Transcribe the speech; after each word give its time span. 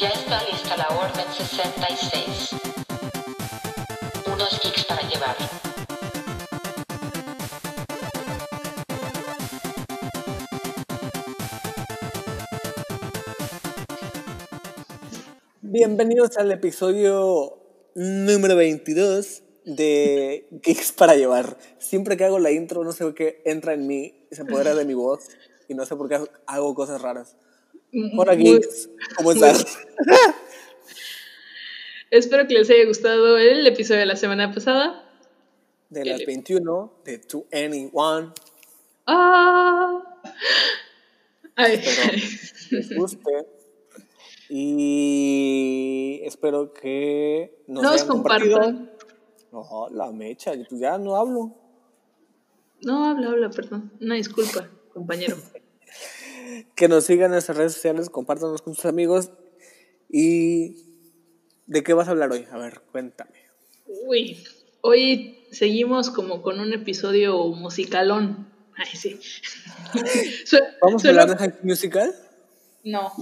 Ya 0.00 0.08
está 0.08 0.42
lista 0.50 0.78
la 0.78 0.88
Orden 0.96 1.26
66. 1.30 2.56
Unos 4.32 4.60
geeks 4.62 4.84
para 4.86 5.02
llevar. 5.06 5.36
Bienvenidos 15.60 16.38
al 16.38 16.50
episodio 16.50 17.58
número 17.94 18.56
22 18.56 19.42
de 19.66 20.48
Geeks 20.62 20.92
para 20.92 21.14
llevar. 21.16 21.58
Siempre 21.78 22.16
que 22.16 22.24
hago 22.24 22.38
la 22.38 22.50
intro, 22.52 22.84
no 22.84 22.92
sé 22.92 23.12
qué 23.12 23.42
entra 23.44 23.74
en 23.74 23.86
mí 23.86 24.26
se 24.30 24.40
apodera 24.40 24.74
de 24.74 24.86
mi 24.86 24.94
voz 24.94 25.28
y 25.68 25.74
no 25.74 25.84
sé 25.84 25.94
por 25.94 26.08
qué 26.08 26.18
hago 26.46 26.74
cosas 26.74 27.02
raras. 27.02 27.36
Hola, 28.16 28.34
Geeks, 28.34 28.90
¿cómo 29.16 29.32
estás? 29.32 29.78
Espero 32.10 32.46
que 32.46 32.54
les 32.54 32.70
haya 32.70 32.84
gustado 32.86 33.38
el 33.38 33.66
episodio 33.66 34.00
de 34.00 34.06
la 34.06 34.16
semana 34.16 34.52
pasada. 34.52 35.06
De 35.88 36.04
las 36.04 36.24
21, 36.24 36.92
de 37.04 37.18
To 37.18 37.46
Anyone, 37.52 38.32
Ah. 39.06 40.02
Ay. 41.56 41.80
Pero- 41.84 42.12
les 42.70 42.96
guste. 42.96 43.46
Y 44.48 46.20
espero 46.24 46.72
que 46.72 47.62
nos, 47.66 47.82
Nos 47.82 47.92
hayan 47.94 48.06
compartan. 48.08 48.90
No, 49.52 49.88
la 49.90 50.12
mecha, 50.12 50.54
yo 50.54 50.64
pues 50.68 50.80
ya 50.80 50.96
no 50.98 51.16
hablo. 51.16 51.56
No, 52.82 53.04
habla, 53.06 53.30
habla, 53.30 53.50
perdón. 53.50 53.92
Una 54.00 54.14
disculpa, 54.14 54.68
compañero. 54.92 55.36
Que 56.74 56.88
nos 56.88 57.04
sigan 57.04 57.26
en 57.26 57.32
nuestras 57.32 57.56
redes 57.58 57.74
sociales, 57.74 58.10
compártanos 58.10 58.62
con 58.62 58.74
sus 58.74 58.84
amigos. 58.86 59.30
¿Y 60.08 60.76
de 61.66 61.82
qué 61.82 61.92
vas 61.94 62.08
a 62.08 62.12
hablar 62.12 62.30
hoy? 62.32 62.46
A 62.50 62.58
ver, 62.58 62.80
cuéntame. 62.90 63.38
Uy, 64.06 64.42
hoy 64.80 65.46
seguimos 65.52 66.10
como 66.10 66.42
con 66.42 66.60
un 66.60 66.72
episodio 66.72 67.46
musicalón. 67.48 68.48
Ay, 68.76 68.86
sí. 68.96 69.20
¿Vamos 70.82 71.04
a 71.04 71.08
hablar 71.08 71.28
de 71.30 71.36
High 71.36 71.54
Musical? 71.62 72.14
No, 72.84 73.12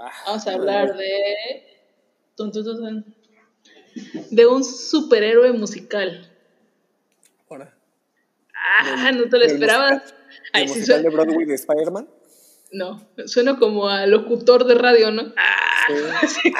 Ah, 0.00 0.10
vamos 0.26 0.46
a 0.46 0.52
hablar 0.52 0.96
de... 0.96 1.64
De 4.30 4.46
un 4.46 4.62
superhéroe 4.64 5.52
musical. 5.52 6.30
ahora. 7.48 7.74
Ah, 8.54 9.10
no 9.12 9.24
te 9.28 9.38
lo 9.38 9.44
¿Del 9.46 9.52
esperabas. 9.52 10.14
Ay, 10.52 10.64
¿El 10.64 10.68
sí, 10.68 10.74
musical 10.80 11.02
de 11.02 11.08
Broadway 11.10 11.46
de 11.46 11.54
Spider-Man? 11.54 12.08
No, 12.70 13.08
suena 13.26 13.58
como 13.58 13.88
a 13.88 14.06
locutor 14.06 14.64
de 14.66 14.74
radio, 14.74 15.10
¿no? 15.10 15.32
Ah, 15.36 15.54
Sí. 16.26 16.52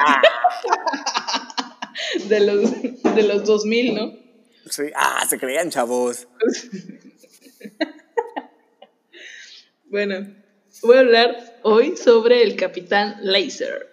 de 2.29 2.41
los, 2.41 2.83
de 3.15 3.23
los 3.25 3.45
2000, 3.45 3.95
¿no? 3.95 4.13
Sí. 4.71 4.85
Ah, 4.95 5.25
se 5.29 5.39
creían 5.39 5.71
chavos. 5.71 6.27
Bueno, 9.91 10.35
voy 10.83 10.97
a 10.99 11.01
hablar 11.01 11.59
hoy 11.63 11.97
sobre 11.97 12.43
el 12.43 12.57
Capitán 12.57 13.17
Laser. 13.23 13.89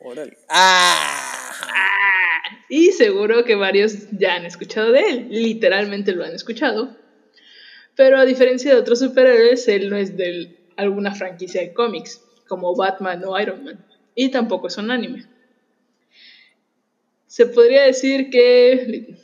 Órale. 0.00 0.38
Ah. 0.48 1.50
Ah, 1.60 2.64
y 2.70 2.90
seguro 2.92 3.44
que 3.44 3.54
varios 3.54 4.10
ya 4.12 4.36
han 4.36 4.46
escuchado 4.46 4.92
de 4.92 5.00
él, 5.00 5.26
literalmente 5.30 6.12
lo 6.12 6.24
han 6.24 6.32
escuchado. 6.34 6.96
Pero 7.94 8.16
a 8.18 8.24
diferencia 8.24 8.72
de 8.72 8.80
otros 8.80 9.00
superhéroes, 9.00 9.68
él 9.68 9.90
no 9.90 9.96
es 9.96 10.16
de 10.16 10.56
alguna 10.76 11.14
franquicia 11.14 11.60
de 11.60 11.72
cómics, 11.72 12.22
como 12.48 12.74
Batman 12.74 13.22
o 13.24 13.38
Iron 13.40 13.64
Man, 13.64 13.84
y 14.14 14.30
tampoco 14.30 14.68
es 14.68 14.76
un 14.76 14.90
anime. 14.90 15.26
Se 17.26 17.46
podría 17.46 17.82
decir 17.84 18.30
que 18.30 19.16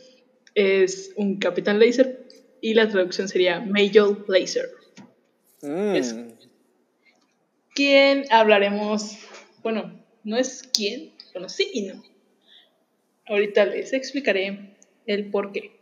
es 0.54 1.12
un 1.16 1.38
Capitán 1.38 1.78
Laser 1.78 2.26
y 2.60 2.74
la 2.74 2.88
traducción 2.88 3.28
sería 3.28 3.60
Major 3.60 4.24
Laser. 4.28 4.70
Mm. 5.62 5.94
Es- 5.94 6.16
¿Quién 7.74 8.24
hablaremos? 8.30 9.16
Bueno, 9.62 10.02
no 10.24 10.36
es 10.36 10.68
quién, 10.74 11.12
bueno, 11.32 11.48
sí 11.48 11.70
y 11.72 11.82
no. 11.82 12.02
Ahorita 13.26 13.64
les 13.66 13.92
explicaré 13.92 14.74
el 15.06 15.30
por 15.30 15.52
qué. 15.52 15.78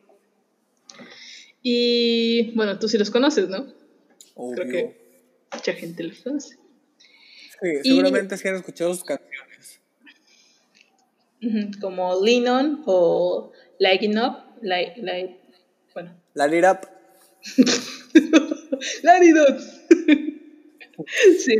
Y 1.62 2.52
bueno, 2.54 2.78
tú 2.78 2.88
sí 2.88 2.98
los 2.98 3.10
conoces, 3.10 3.48
¿no? 3.48 3.72
Obvio. 4.34 4.54
Creo 4.54 4.68
que 4.68 5.07
mucha 5.52 5.72
gente 5.72 6.02
los 6.02 6.20
conoce. 6.20 6.56
Sí, 7.60 7.68
y- 7.84 7.88
seguramente 7.88 8.36
sí 8.36 8.48
han 8.48 8.56
escuchado 8.56 8.94
sus 8.94 9.04
canciones. 9.04 9.80
Como 11.80 12.24
Lean 12.24 12.48
On 12.48 12.82
o 12.86 13.52
Lighting 13.78 14.18
Up. 14.18 14.44
Light, 14.60 14.96
light, 14.96 15.36
bueno, 15.94 16.12
La 16.34 16.48
Lit 16.48 16.64
Up. 16.64 16.88
Laridot. 19.02 19.60
sí, 21.38 21.54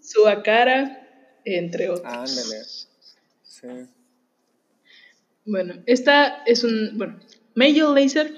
su 0.00 0.22
cara, 0.44 1.08
entre 1.44 1.88
otros. 1.90 2.06
Ándale. 2.12 2.64
Sí. 3.42 3.68
Bueno, 5.44 5.82
esta 5.86 6.42
es 6.46 6.64
un. 6.64 6.96
Bueno, 6.96 7.18
Major 7.54 7.98
Lazer, 7.98 8.32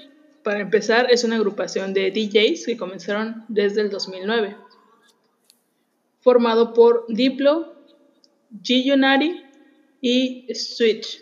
para 0.47 0.61
empezar, 0.61 1.11
es 1.11 1.25
una 1.25 1.35
agrupación 1.35 1.93
de 1.93 2.09
DJs 2.09 2.67
que 2.67 2.77
comenzaron 2.77 3.43
desde 3.49 3.81
el 3.81 3.89
2009. 3.89 4.55
Formado 6.21 6.73
por 6.73 7.03
Diplo, 7.09 7.75
G-Unari 8.63 9.43
y 9.99 10.47
Switch, 10.55 11.21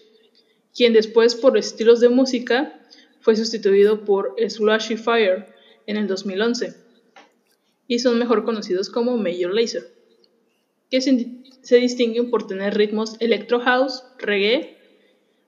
quien 0.75 0.93
después, 0.93 1.33
por 1.33 1.57
estilos 1.57 2.01
de 2.01 2.09
música, 2.09 2.79
fue 3.19 3.35
sustituido 3.35 4.05
por 4.05 4.35
Slushy 4.47 4.95
Fire 4.95 5.47
en 5.87 5.97
el 5.97 6.05
2011. 6.05 6.75
Y 7.87 7.97
son 7.97 8.19
mejor 8.19 8.45
conocidos 8.45 8.91
como 8.91 9.17
Major 9.17 9.55
Lazer, 9.55 9.91
que 10.91 11.01
se 11.01 11.75
distinguen 11.77 12.29
por 12.29 12.45
tener 12.45 12.77
ritmos 12.77 13.15
electro 13.19 13.59
house, 13.59 14.03
reggae, 14.19 14.77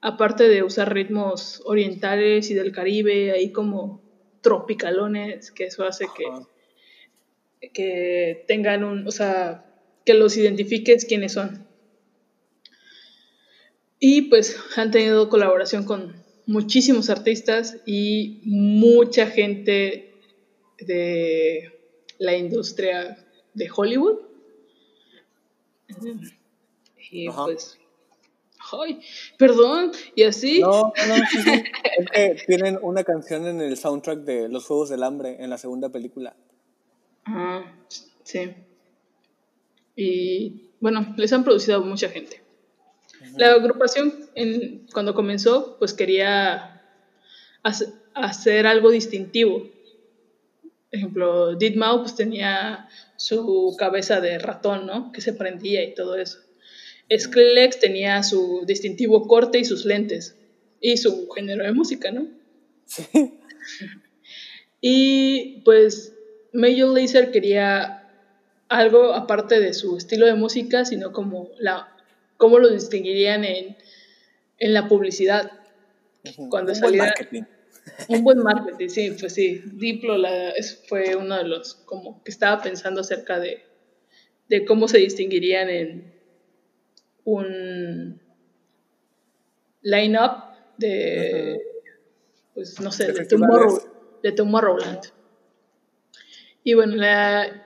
aparte 0.02 0.48
de 0.48 0.64
usar 0.64 0.94
ritmos 0.94 1.62
orientales 1.66 2.50
y 2.50 2.54
del 2.54 2.72
Caribe, 2.72 3.32
ahí 3.32 3.52
como 3.52 4.02
tropicalones, 4.42 5.52
que 5.52 5.66
eso 5.66 5.84
hace 5.84 6.06
que, 6.16 7.70
que 7.70 8.44
tengan 8.48 8.84
un, 8.84 9.08
o 9.08 9.12
sea, 9.12 9.66
que 10.06 10.14
los 10.14 10.38
identifiques 10.38 11.06
quiénes 11.06 11.34
son. 11.34 11.68
Y 14.00 14.24
pues 14.24 14.58
han 14.76 14.92
tenido 14.92 15.30
colaboración 15.30 15.84
con 15.84 16.24
muchísimos 16.46 17.10
artistas 17.10 17.78
y 17.86 18.42
mucha 18.46 19.28
gente 19.28 20.14
de 20.80 21.72
la 22.20 22.38
industria 22.38 23.18
de 23.54 23.70
Hollywood. 23.76 24.20
Y 27.10 27.28
Ajá. 27.28 27.46
pues, 27.46 27.80
ay, 28.82 29.00
perdón, 29.38 29.92
y 30.16 30.24
así. 30.24 30.60
No, 30.62 30.94
no, 31.08 31.16
sí, 31.32 31.42
sí. 31.42 31.64
Es 31.98 32.12
que 32.12 32.44
tienen 32.48 32.80
una 32.82 33.04
canción 33.04 33.46
en 33.48 33.62
el 33.62 33.78
soundtrack 33.78 34.20
de 34.20 34.50
Los 34.50 34.66
Juegos 34.66 34.90
del 34.90 35.04
Hambre 35.04 35.38
en 35.40 35.50
la 35.50 35.58
segunda 35.58 35.90
película. 35.90 36.36
Ah, 37.26 37.64
sí. 38.24 38.54
Y 39.96 40.70
bueno, 40.80 41.14
les 41.18 41.34
han 41.34 41.44
producido 41.44 41.78
a 41.78 41.82
mucha 41.86 42.10
gente. 42.10 42.42
La 43.36 43.54
agrupación, 43.54 44.14
en- 44.36 44.86
cuando 44.94 45.14
comenzó, 45.16 45.78
pues 45.80 45.94
quería 45.94 46.82
hace- 47.64 47.92
hacer 48.14 48.68
algo 48.68 48.92
distintivo. 48.92 49.60
Por 49.60 50.96
ejemplo, 51.00 51.56
Deadmau 51.56 52.02
pues 52.02 52.16
tenía 52.16 52.88
su 53.16 53.76
cabeza 53.78 54.22
de 54.22 54.38
ratón, 54.38 54.86
¿no? 54.86 55.12
Que 55.12 55.22
se 55.22 55.34
prendía 55.34 55.84
y 55.84 55.94
todo 55.96 56.16
eso. 56.16 56.40
Skrillex 57.16 57.80
tenía 57.80 58.22
su 58.24 58.64
distintivo 58.66 59.28
corte 59.28 59.60
y 59.60 59.66
sus 59.66 59.86
lentes. 59.86 60.36
Y 60.82 60.98
su 60.98 61.28
género 61.30 61.64
de 61.64 61.72
música, 61.74 62.12
¿no? 62.12 62.28
Sí. 62.86 63.34
Y 64.82 65.62
pues 65.66 66.14
Major 66.54 66.90
Lazer 66.98 67.32
quería 67.32 68.10
algo 68.70 69.14
aparte 69.14 69.60
de 69.60 69.74
su 69.74 69.98
estilo 69.98 70.26
de 70.26 70.36
música, 70.36 70.86
sino 70.86 71.12
como 71.12 71.50
la 71.60 71.94
cómo 72.38 72.60
lo 72.60 72.70
distinguirían 72.70 73.44
en, 73.44 73.78
en 74.60 74.74
la 74.74 74.88
publicidad. 74.88 75.52
Cuando 76.50 76.50
Un 76.50 76.56
buen 76.64 76.76
saliera- 76.76 77.06
marketing. 77.06 77.44
Un 78.10 78.24
buen 78.24 78.40
marketing, 78.40 78.90
sí, 78.90 79.12
pues 79.20 79.34
sí. 79.34 79.62
Diplo 79.74 80.18
la- 80.18 80.54
fue 80.88 81.16
uno 81.16 81.38
de 81.38 81.46
los 81.46 81.74
como 81.76 82.22
que 82.24 82.32
estaba 82.32 82.62
pensando 82.62 83.02
acerca 83.02 83.40
de, 83.40 83.64
de 84.50 84.66
cómo 84.66 84.88
se 84.88 84.98
distinguirían 85.00 85.70
en 85.70 86.14
un 87.28 88.20
line-up 89.82 90.44
de, 90.78 91.62
pues 92.54 92.80
no 92.80 92.92
sé, 92.92 93.12
De. 93.12 93.26
Tomorrow, 93.26 93.82
de 94.24 94.32
Tomorrowland. 94.32 95.02
Y 96.64 96.74
bueno, 96.74 96.96
la 96.96 97.64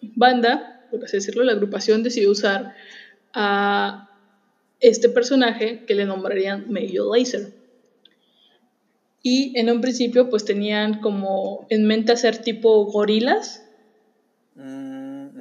banda 0.00 0.70
por 0.90 1.04
así 1.04 1.16
decirlo, 1.16 1.44
la 1.44 1.52
agrupación 1.52 2.02
decidió 2.02 2.30
usar 2.30 2.74
a 3.32 4.10
este 4.80 5.08
personaje 5.08 5.84
que 5.86 5.94
le 5.94 6.04
nombrarían 6.04 6.70
Major 6.70 7.16
Lazer. 7.16 7.52
Y 9.22 9.58
en 9.58 9.70
un 9.70 9.80
principio 9.80 10.30
pues 10.30 10.44
tenían 10.44 11.00
como 11.00 11.66
en 11.68 11.86
mente 11.86 12.12
hacer 12.12 12.38
tipo 12.38 12.86
gorilas. 12.86 13.64
Mm, 14.54 14.99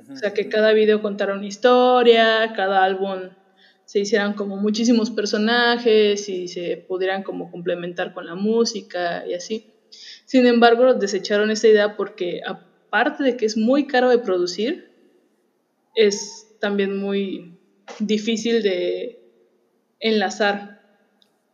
O 0.10 0.16
sea, 0.16 0.34
que 0.34 0.50
cada 0.50 0.74
video 0.74 1.02
contara 1.02 1.36
una 1.36 1.46
historia, 1.46 2.54
cada 2.56 2.84
álbum 2.84 3.30
se 3.86 4.00
hicieran 4.00 4.34
como 4.34 4.58
muchísimos 4.58 5.12
personajes 5.12 6.28
y 6.30 6.48
se 6.48 6.78
pudieran 6.78 7.24
como 7.24 7.52
complementar 7.52 8.14
con 8.14 8.26
la 8.26 8.36
música 8.36 9.26
y 9.28 9.34
así. 9.34 9.74
Sin 10.26 10.46
embargo, 10.46 10.94
desecharon 10.94 11.52
esta 11.52 11.68
idea 11.68 11.96
porque 11.96 12.42
aparte 12.46 13.24
de 13.24 13.38
que 13.38 13.46
es 13.46 13.58
muy 13.58 13.88
caro 13.88 14.10
de 14.10 14.20
producir, 14.20 14.92
es 15.96 16.56
también 16.60 16.98
muy 16.98 17.58
difícil 18.00 18.62
de 18.64 19.22
enlazar 20.00 20.82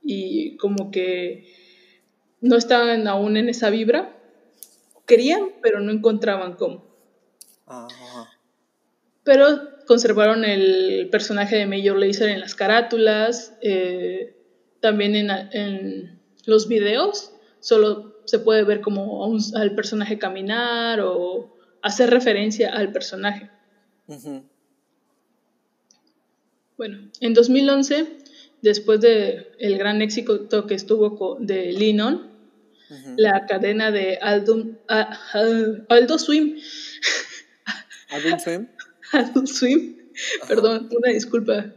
y 0.03 0.57
como 0.57 0.91
que 0.91 1.53
no 2.41 2.55
estaban 2.57 3.07
aún 3.07 3.37
en 3.37 3.49
esa 3.49 3.69
vibra. 3.69 4.15
Querían, 5.05 5.51
pero 5.61 5.79
no 5.79 5.91
encontraban 5.91 6.53
cómo. 6.53 6.85
Ajá. 7.65 8.04
Pero 9.25 9.75
conservaron 9.85 10.45
el 10.45 11.09
personaje 11.11 11.57
de 11.57 11.65
Major 11.65 11.97
Lazer 11.97 12.29
en 12.29 12.39
las 12.39 12.55
carátulas, 12.55 13.53
eh, 13.61 14.35
también 14.79 15.15
en, 15.15 15.29
en, 15.51 16.19
los 16.45 16.67
videos, 16.67 17.31
solo 17.59 18.15
se 18.25 18.37
puede 18.37 18.63
ver 18.63 18.81
como 18.81 19.25
un, 19.27 19.41
al 19.55 19.73
personaje 19.73 20.19
caminar 20.19 21.01
o 21.01 21.57
hacer 21.81 22.11
referencia 22.11 22.71
al 22.71 22.91
personaje. 22.91 23.49
Ujú. 24.07 24.43
Bueno, 26.77 27.09
en 27.19 27.33
2011, 27.33 28.05
después 28.61 29.01
de 29.01 29.51
el 29.57 29.77
gran 29.79 30.03
éxito 30.03 30.67
que 30.67 30.75
estuvo 30.75 31.37
de 31.39 31.73
Ujú. 32.91 33.13
la 33.17 33.45
cadena 33.47 33.89
de 33.91 34.19
Aldo, 34.21 34.77
a- 34.87 35.17
a- 35.33 35.85
Aldo 35.89 36.19
Swim. 36.19 36.57
Adult 39.29 39.47
Swim, 39.47 39.97
perdón, 40.47 40.89
una 40.91 41.11
disculpa, 41.11 41.73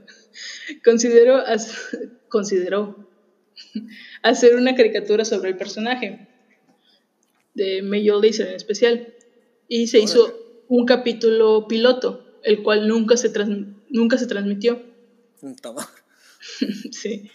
consideró, 0.85 1.37
as- 1.37 1.89
consideró 2.29 3.09
hacer 4.23 4.57
una 4.57 4.75
caricatura 4.75 5.25
sobre 5.25 5.51
el 5.51 5.57
personaje 5.57 6.29
de 7.55 7.83
Major 7.83 8.25
Lazer 8.25 8.49
en 8.49 8.55
especial 8.57 9.15
y 9.69 9.87
se 9.89 9.99
Órale. 9.99 10.05
hizo 10.13 10.39
un 10.69 10.85
capítulo 10.87 11.67
piloto, 11.69 12.25
el 12.43 12.63
cual 12.63 12.87
nunca 12.89 13.17
se, 13.17 13.31
trans- 13.31 13.67
nunca 13.89 14.19
se 14.19 14.27
transmitió. 14.27 14.83
Toma. 15.63 15.89
Sí. 16.93 17.31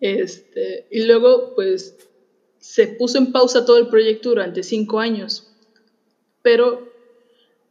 Este, 0.00 0.86
y 0.90 1.02
luego, 1.04 1.54
pues, 1.56 1.96
se 2.60 2.86
puso 2.86 3.18
en 3.18 3.32
pausa 3.32 3.64
todo 3.64 3.78
el 3.78 3.88
proyecto 3.88 4.28
durante 4.28 4.62
cinco 4.62 5.00
años. 5.00 5.50
Pero, 6.42 6.87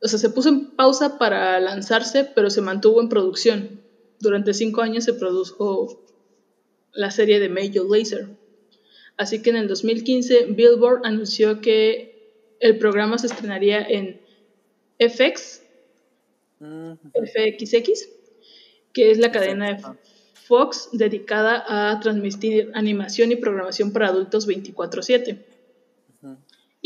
o 0.02 0.08
sea, 0.08 0.20
se 0.20 0.30
puso 0.30 0.50
en 0.50 0.72
pausa 0.72 1.18
para 1.18 1.60
lanzarse, 1.60 2.24
pero 2.24 2.50
se 2.50 2.62
mantuvo 2.62 3.02
en 3.02 3.10
producción. 3.10 3.82
Durante 4.20 4.54
cinco 4.54 4.82
años 4.82 5.04
se 5.04 5.14
produjo 5.14 6.04
la 6.94 7.12
serie 7.12 7.40
de 7.40 7.50
Major 7.50 7.86
Lazer. 7.90 8.28
Así 9.18 9.42
que 9.42 9.50
en 9.50 9.58
el 9.58 9.68
2015, 9.68 10.46
Billboard 10.48 11.06
anunció 11.06 11.62
que 11.62 12.56
el 12.60 12.78
programa 12.78 13.18
se 13.18 13.28
estrenaría 13.28 13.82
en 13.82 14.22
FX. 15.00 15.64
FXX, 16.60 18.10
que 18.94 19.12
es 19.12 19.18
la 19.20 19.32
cadena 19.32 19.74
de. 19.74 19.98
Fox 20.48 20.90
dedicada 20.94 21.66
a 21.68 22.00
transmitir 22.00 22.72
animación 22.74 23.34
y 23.34 23.36
programación 23.36 23.92
para 23.92 24.08
adultos 24.08 24.48
24/7. 24.48 25.44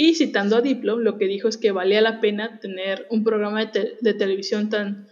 Y 0.03 0.15
citando 0.15 0.55
a 0.55 0.61
Diplo, 0.61 0.97
lo 0.97 1.19
que 1.19 1.27
dijo 1.27 1.47
es 1.47 1.57
que 1.57 1.71
valía 1.71 2.01
la 2.01 2.19
pena 2.21 2.59
tener 2.59 3.05
un 3.11 3.23
programa 3.23 3.59
de, 3.59 3.67
te- 3.67 3.97
de 4.01 4.15
televisión 4.15 4.67
tan 4.67 5.07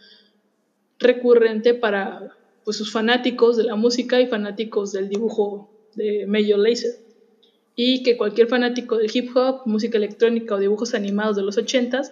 recurrente 0.97 1.75
para 1.75 2.35
pues, 2.63 2.77
sus 2.77 2.91
fanáticos 2.91 3.55
de 3.55 3.65
la 3.65 3.75
música 3.75 4.19
y 4.19 4.25
fanáticos 4.25 4.91
del 4.91 5.07
dibujo 5.07 5.69
de 5.93 6.25
Major 6.25 6.57
Lazer. 6.57 6.95
Y 7.75 8.01
que 8.01 8.17
cualquier 8.17 8.47
fanático 8.47 8.97
del 8.97 9.11
hip 9.13 9.29
hop, 9.37 9.61
música 9.65 9.99
electrónica 9.99 10.55
o 10.55 10.59
dibujos 10.59 10.95
animados 10.95 11.35
de 11.35 11.43
los 11.43 11.59
80s 11.59 12.11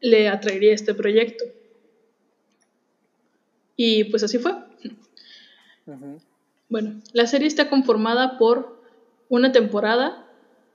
le 0.00 0.28
atraería 0.28 0.74
este 0.74 0.94
proyecto. 0.94 1.44
Y 3.76 4.04
pues 4.04 4.22
así 4.22 4.38
fue. 4.38 4.54
Bueno, 6.68 7.02
la 7.12 7.26
serie 7.26 7.48
está 7.48 7.68
conformada 7.68 8.38
por 8.38 8.80
una 9.28 9.50
temporada 9.50 10.28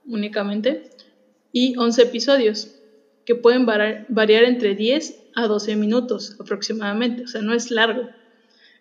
únicamente 0.06 0.90
y 1.52 1.76
11 1.76 2.02
episodios 2.02 2.74
que 3.24 3.34
pueden 3.34 3.66
variar 3.66 4.44
entre 4.44 4.74
10 4.74 5.24
a 5.34 5.46
12 5.46 5.76
minutos 5.76 6.36
aproximadamente, 6.40 7.24
o 7.24 7.26
sea, 7.26 7.42
no 7.42 7.54
es 7.54 7.70
largo. 7.70 8.08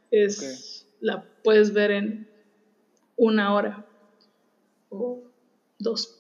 Es, 0.10 0.88
La 1.02 1.26
puedes 1.44 1.74
ver 1.74 1.92
en 1.92 2.28
una 3.18 3.54
hora 3.54 3.86
o 4.90 5.24
dos. 5.80 6.20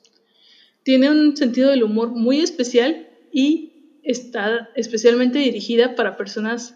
Tiene 0.84 1.10
un 1.10 1.38
sentido 1.38 1.70
del 1.70 1.84
humor 1.84 2.10
muy 2.10 2.42
especial 2.42 3.08
y 3.32 4.00
está 4.04 4.70
especialmente 4.76 5.40
dirigida 5.40 5.96
para 5.96 6.18
personas 6.18 6.76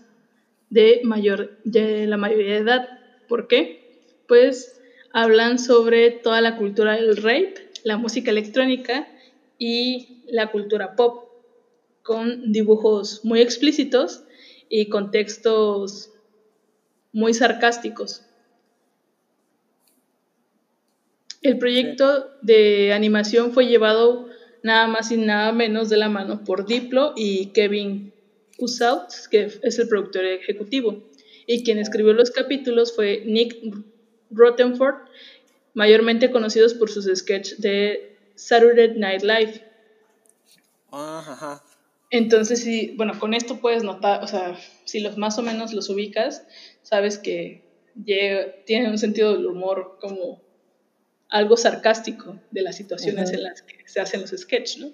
de, 0.69 1.01
mayor, 1.03 1.57
de 1.63 2.07
la 2.07 2.17
mayoría 2.17 2.53
de 2.53 2.61
edad. 2.61 2.99
¿Por 3.27 3.47
qué? 3.47 3.99
Pues 4.27 4.81
hablan 5.13 5.59
sobre 5.59 6.11
toda 6.11 6.41
la 6.41 6.57
cultura 6.57 6.95
del 6.95 7.17
rape, 7.17 7.55
la 7.83 7.97
música 7.97 8.31
electrónica 8.31 9.07
y 9.63 10.23
la 10.25 10.49
cultura 10.49 10.95
pop, 10.95 11.29
con 12.01 12.51
dibujos 12.51 13.23
muy 13.23 13.41
explícitos 13.41 14.23
y 14.69 14.89
contextos 14.89 16.09
muy 17.13 17.35
sarcásticos. 17.35 18.25
El 21.43 21.59
proyecto 21.59 22.31
de 22.41 22.91
animación 22.91 23.53
fue 23.53 23.67
llevado 23.67 24.29
nada 24.63 24.87
más 24.87 25.11
y 25.11 25.17
nada 25.17 25.51
menos 25.51 25.89
de 25.89 25.97
la 25.97 26.09
mano 26.09 26.43
por 26.43 26.65
Diplo 26.65 27.13
y 27.15 27.51
Kevin 27.51 28.13
Usaut, 28.57 29.11
que 29.29 29.47
es 29.61 29.77
el 29.77 29.87
productor 29.87 30.25
ejecutivo. 30.25 31.03
Y 31.45 31.63
quien 31.63 31.77
escribió 31.77 32.13
los 32.13 32.31
capítulos 32.31 32.95
fue 32.95 33.21
Nick 33.27 33.57
Rottenford, 34.31 34.95
mayormente 35.75 36.31
conocidos 36.31 36.73
por 36.73 36.89
sus 36.89 37.05
sketches 37.05 37.61
de 37.61 38.10
Saturday 38.41 38.97
Night 38.97 39.21
Live. 39.23 39.61
Ajá. 40.91 41.63
Entonces, 42.09 42.61
sí, 42.61 42.93
bueno, 42.97 43.17
con 43.19 43.33
esto 43.33 43.61
puedes 43.61 43.83
notar, 43.83 44.23
o 44.23 44.27
sea, 44.27 44.57
si 44.83 44.99
los 44.99 45.17
más 45.17 45.37
o 45.37 45.41
menos 45.41 45.73
los 45.73 45.89
ubicas, 45.89 46.43
sabes 46.81 47.17
que 47.17 47.63
llega- 48.03 48.53
tienen 48.65 48.91
un 48.91 48.97
sentido 48.97 49.33
del 49.33 49.45
humor 49.45 49.97
como 50.01 50.41
algo 51.29 51.55
sarcástico 51.55 52.37
de 52.51 52.61
las 52.63 52.75
situaciones 52.75 53.31
en 53.31 53.43
las 53.43 53.61
que 53.61 53.87
se 53.87 54.01
hacen 54.01 54.21
los 54.21 54.31
sketches, 54.31 54.77
¿no? 54.79 54.91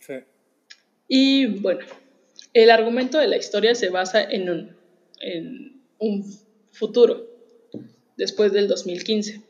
Sí. 0.00 0.14
Y 1.08 1.46
bueno, 1.46 1.86
el 2.52 2.70
argumento 2.70 3.18
de 3.18 3.28
la 3.28 3.38
historia 3.38 3.74
se 3.74 3.88
basa 3.88 4.22
en 4.22 4.50
un, 4.50 4.76
en 5.20 5.80
un 5.98 6.24
futuro, 6.72 7.26
después 8.18 8.52
del 8.52 8.68
2015. 8.68 9.40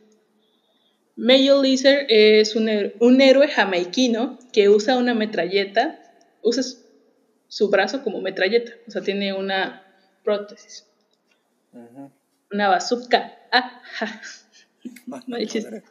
Major 1.16 1.64
Lazer 1.64 2.06
es 2.08 2.56
un, 2.56 2.68
un 2.98 3.20
héroe 3.20 3.48
jamaiquino 3.48 4.38
que 4.52 4.68
usa 4.68 4.96
una 4.96 5.14
metralleta, 5.14 6.00
usa 6.42 6.62
su 7.48 7.68
brazo 7.68 8.02
como 8.02 8.20
metralleta, 8.20 8.72
o 8.88 8.90
sea, 8.90 9.02
tiene 9.02 9.32
una 9.32 9.82
prótesis, 10.24 10.86
Ujú. 11.72 12.10
una 12.50 12.68
bazooka. 12.68 13.32
Ah, 13.52 13.80
ja. 13.98 14.20
Chiste. 15.46 15.82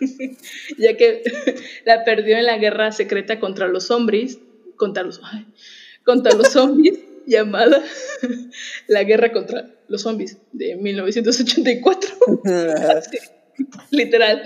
ya 0.78 0.96
que 0.96 1.22
la 1.84 2.04
perdió 2.04 2.36
en 2.36 2.46
la 2.46 2.58
guerra 2.58 2.90
secreta 2.92 3.38
contra 3.38 3.68
los 3.68 3.86
zombies, 3.86 4.38
contra 4.76 5.02
los, 5.02 5.20
ay, 5.22 5.46
contra 6.04 6.32
los 6.32 6.48
zombies, 6.48 6.98
llamada 7.26 7.82
la 8.88 9.04
guerra 9.04 9.32
contra 9.32 9.70
los 9.88 10.02
zombies 10.02 10.38
de 10.52 10.76
1984, 10.76 12.16
Sí, 13.04 13.18
literal, 13.90 14.42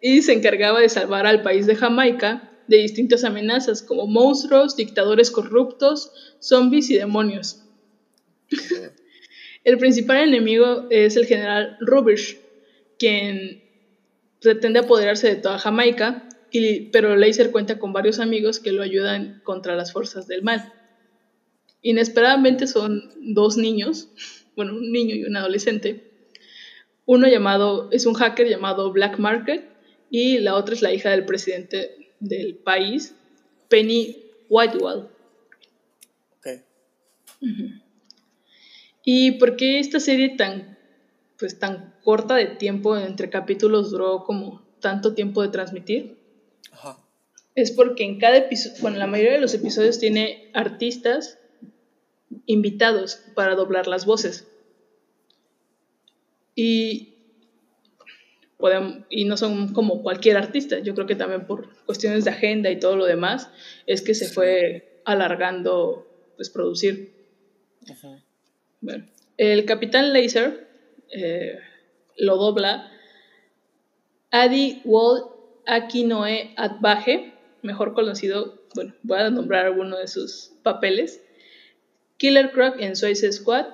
y 0.00 0.22
se 0.22 0.32
encargaba 0.32 0.80
de 0.80 0.88
salvar 0.88 1.26
al 1.26 1.42
país 1.42 1.66
de 1.66 1.76
Jamaica 1.76 2.50
de 2.66 2.78
distintas 2.78 3.24
amenazas 3.24 3.82
como 3.82 4.06
monstruos, 4.06 4.76
dictadores 4.76 5.30
corruptos, 5.30 6.36
zombies 6.40 6.90
y 6.90 6.94
demonios. 6.96 7.62
El 9.64 9.78
principal 9.78 10.28
enemigo 10.28 10.86
es 10.90 11.16
el 11.16 11.26
general 11.26 11.76
Rubish, 11.80 12.38
quien 12.98 13.62
pretende 14.40 14.80
apoderarse 14.80 15.28
de 15.28 15.36
toda 15.36 15.58
Jamaica, 15.58 16.28
y, 16.50 16.90
pero 16.90 17.16
Laser 17.16 17.50
cuenta 17.50 17.78
con 17.78 17.92
varios 17.92 18.20
amigos 18.20 18.60
que 18.60 18.72
lo 18.72 18.82
ayudan 18.82 19.40
contra 19.42 19.74
las 19.74 19.92
fuerzas 19.92 20.28
del 20.28 20.42
mal. 20.42 20.72
Inesperadamente 21.82 22.66
son 22.66 23.10
dos 23.20 23.56
niños, 23.56 24.08
bueno, 24.56 24.74
un 24.74 24.92
niño 24.92 25.14
y 25.14 25.24
un 25.24 25.36
adolescente. 25.36 26.13
Uno 27.06 27.28
llamado, 27.28 27.90
es 27.90 28.06
un 28.06 28.14
hacker 28.14 28.48
llamado 28.48 28.92
Black 28.92 29.18
Market 29.18 29.64
y 30.10 30.38
la 30.38 30.54
otra 30.54 30.74
es 30.74 30.82
la 30.82 30.92
hija 30.92 31.10
del 31.10 31.24
presidente 31.24 32.12
del 32.20 32.54
país, 32.54 33.14
Penny 33.68 34.16
Whitewell. 34.48 35.08
¿Y 39.04 39.32
por 39.32 39.56
qué 39.56 39.78
esta 39.78 40.00
serie 40.00 40.30
tan, 40.36 40.78
pues, 41.38 41.58
tan 41.58 41.94
corta 42.02 42.36
de 42.36 42.46
tiempo 42.46 42.96
entre 42.96 43.28
capítulos 43.28 43.90
duró 43.90 44.24
como 44.24 44.62
tanto 44.80 45.14
tiempo 45.14 45.42
de 45.42 45.48
transmitir? 45.48 46.16
Ajá. 46.72 46.98
Es 47.54 47.70
porque 47.70 48.04
en 48.04 48.18
cada 48.18 48.38
episodio, 48.38 48.78
bueno, 48.80 48.96
la 48.96 49.06
mayoría 49.06 49.34
de 49.34 49.40
los 49.40 49.52
episodios 49.52 49.98
tiene 49.98 50.50
artistas 50.54 51.38
invitados 52.46 53.20
para 53.34 53.54
doblar 53.54 53.86
las 53.86 54.06
voces. 54.06 54.46
Y, 56.54 57.14
podem- 58.58 59.04
y 59.10 59.24
no 59.24 59.36
son 59.36 59.72
como 59.72 60.02
cualquier 60.02 60.36
artista. 60.36 60.78
Yo 60.78 60.94
creo 60.94 61.06
que 61.06 61.16
también 61.16 61.46
por 61.46 61.68
cuestiones 61.84 62.24
de 62.24 62.30
agenda 62.30 62.70
y 62.70 62.78
todo 62.78 62.96
lo 62.96 63.04
demás 63.06 63.50
es 63.86 64.02
que 64.02 64.14
se 64.14 64.28
fue 64.28 65.00
alargando 65.04 66.06
pues 66.36 66.50
producir. 66.50 67.12
Bueno, 68.80 69.06
el 69.36 69.64
Capitán 69.64 70.12
Laser 70.12 70.68
eh, 71.10 71.58
lo 72.16 72.36
dobla 72.36 72.90
Adi 74.30 74.80
Wall 74.84 75.22
Akinoe 75.66 76.54
Adbaje, 76.56 77.32
mejor 77.62 77.94
conocido, 77.94 78.62
bueno, 78.74 78.94
voy 79.02 79.18
a 79.20 79.30
nombrar 79.30 79.66
alguno 79.66 79.98
de 79.98 80.08
sus 80.08 80.52
papeles. 80.62 81.22
Killer 82.16 82.50
Croc 82.52 82.76
en 82.78 82.96
Suicide 82.96 83.32
Squad, 83.32 83.66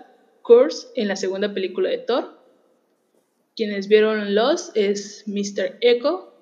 Curse 0.42 0.88
en 0.96 1.08
la 1.08 1.16
segunda 1.16 1.52
película 1.54 1.90
de 1.90 1.98
Thor. 1.98 2.39
Quienes 3.60 3.88
vieron 3.88 4.34
Lost 4.34 4.74
es 4.74 5.24
Mr. 5.26 5.76
Echo 5.82 6.32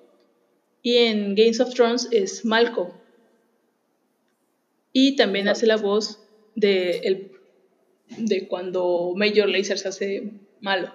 y 0.81 0.95
en 0.99 1.35
Games 1.35 1.59
of 1.59 1.73
Thrones 1.73 2.07
es 2.13 2.45
Malcolm. 2.45 2.93
Y 4.93 5.17
también 5.17 5.49
hace 5.49 5.67
la 5.67 5.75
voz 5.75 6.23
de, 6.55 6.99
el- 6.99 7.31
de 8.19 8.47
cuando 8.47 9.11
Major 9.17 9.49
Lazer 9.49 9.77
se 9.77 9.89
hace 9.89 10.31
malo. 10.61 10.93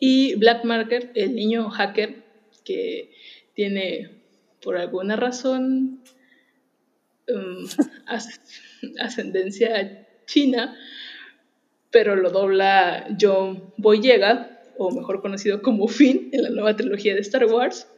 Y 0.00 0.36
Black 0.36 0.64
Marker, 0.64 1.10
el 1.16 1.34
niño 1.34 1.68
hacker 1.68 2.24
que 2.64 3.10
tiene 3.52 4.22
por 4.62 4.78
alguna 4.78 5.16
razón 5.16 6.02
um, 7.28 7.66
as- 8.06 8.40
ascendencia 9.00 10.08
china, 10.24 10.74
pero 11.90 12.16
lo 12.16 12.30
dobla 12.30 13.14
John 13.20 13.74
Boyega, 13.76 14.51
o 14.78 14.90
mejor 14.90 15.20
conocido 15.20 15.62
como 15.62 15.88
Finn 15.88 16.30
en 16.32 16.42
la 16.42 16.50
nueva 16.50 16.76
trilogía 16.76 17.14
de 17.14 17.20
Star 17.20 17.44
Wars. 17.46 17.88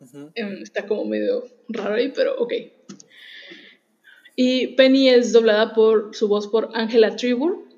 Ujú. 0.00 0.30
Em, 0.34 0.62
está 0.62 0.86
como 0.86 1.04
medio 1.04 1.44
raro 1.68 1.94
ahí, 1.94 2.12
pero 2.14 2.36
ok. 2.38 2.52
Y 4.36 4.68
Penny 4.68 5.08
es 5.08 5.32
doblada 5.32 5.74
por 5.74 6.14
su 6.14 6.28
voz 6.28 6.48
por 6.48 6.70
Angela 6.74 7.14
Tribur, 7.14 7.68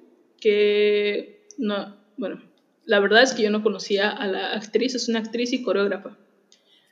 que 0.40 1.44
no, 1.58 1.96
bueno, 2.16 2.42
la 2.84 3.00
verdad 3.00 3.22
es 3.22 3.34
que 3.34 3.42
yo 3.42 3.50
no 3.50 3.62
conocía 3.62 4.10
a 4.10 4.26
la 4.26 4.52
actriz, 4.52 4.94
es 4.94 5.08
una 5.08 5.18
actriz 5.18 5.52
y 5.52 5.62
coreógrafa. 5.62 6.16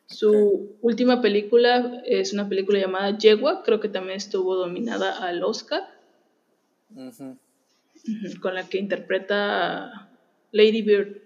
Su 0.06 0.76
última 0.83 1.23
película 1.23 2.02
es 2.04 2.33
una 2.33 2.49
película 2.49 2.78
llamada 2.78 3.16
Yegua, 3.16 3.62
creo 3.62 3.80
que 3.80 3.88
también 3.88 4.18
estuvo 4.18 4.54
dominada 4.54 5.18
al 5.18 5.42
Oscar, 5.42 5.83
con 8.42 8.54
la 8.54 8.68
que 8.68 8.78
interpreta 8.78 10.03
Lady 10.54 10.82
Bird. 10.82 11.20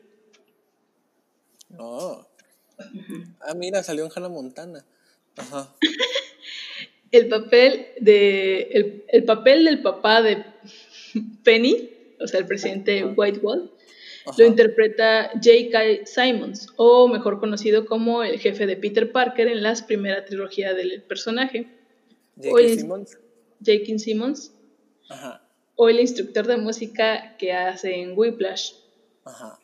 Oh. 1.79 2.27
Ah, 3.41 3.55
mira, 3.55 3.83
salió 3.83 4.07
en 4.07 4.11
Hannah 4.15 4.31
Montana. 4.31 4.85
Ajá. 5.37 5.75
El 7.11 7.29
papel, 7.29 7.87
de, 8.01 8.69
el, 8.71 9.05
el 9.09 9.25
papel 9.25 9.65
del 9.65 9.81
papá 9.81 10.21
de 10.21 10.45
Penny, 11.43 11.91
o 12.21 12.27
sea, 12.27 12.39
el 12.41 12.47
presidente 12.47 13.01
Ajá. 13.01 13.15
Whitewall, 13.17 13.73
Ajá. 14.27 14.37
lo 14.37 14.45
interpreta 14.45 15.31
J.K. 15.33 16.05
Simons, 16.05 16.69
o 16.77 17.09
mejor 17.09 17.41
conocido 17.41 17.87
como 17.87 18.23
el 18.23 18.39
jefe 18.39 18.67
de 18.67 18.77
Peter 18.77 19.11
Parker 19.11 19.49
en 19.49 19.63
la 19.63 19.75
primera 19.87 20.27
trilogía 20.27 20.75
del 20.75 21.03
personaje, 21.03 21.69
J.K. 22.37 22.69
Simmons. 22.77 23.19
J.K. 23.65 23.99
Simmons, 23.99 24.53
Ajá. 25.09 25.43
o 25.77 25.89
el 25.89 26.01
instructor 26.01 26.47
de 26.47 26.59
música 26.59 27.37
que 27.39 27.55
hace 27.55 28.03
en 28.03 28.19
Whiplash. 28.19 28.75
Ajá. 29.29 29.59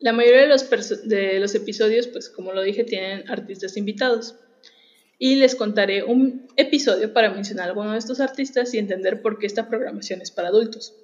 La 0.00 0.12
mayoría 0.12 0.42
de 0.42 0.48
los, 0.48 0.68
perso- 0.70 1.02
de 1.02 1.38
los 1.40 1.54
episodios, 1.54 2.08
pues 2.08 2.28
como 2.28 2.52
lo 2.52 2.62
dije, 2.62 2.84
tienen 2.84 3.30
artistas 3.30 3.76
invitados. 3.76 4.36
Y 5.18 5.36
les 5.36 5.54
contaré 5.54 6.02
un 6.02 6.46
episodio 6.56 7.12
para 7.12 7.30
mencionar 7.30 7.66
a 7.66 7.68
alguno 7.68 7.92
de 7.92 7.98
estos 7.98 8.20
artistas 8.20 8.74
y 8.74 8.78
entender 8.78 9.22
por 9.22 9.38
qué 9.38 9.46
esta 9.46 9.68
programación 9.68 10.20
es 10.20 10.30
para 10.30 10.48
adultos. 10.48 10.94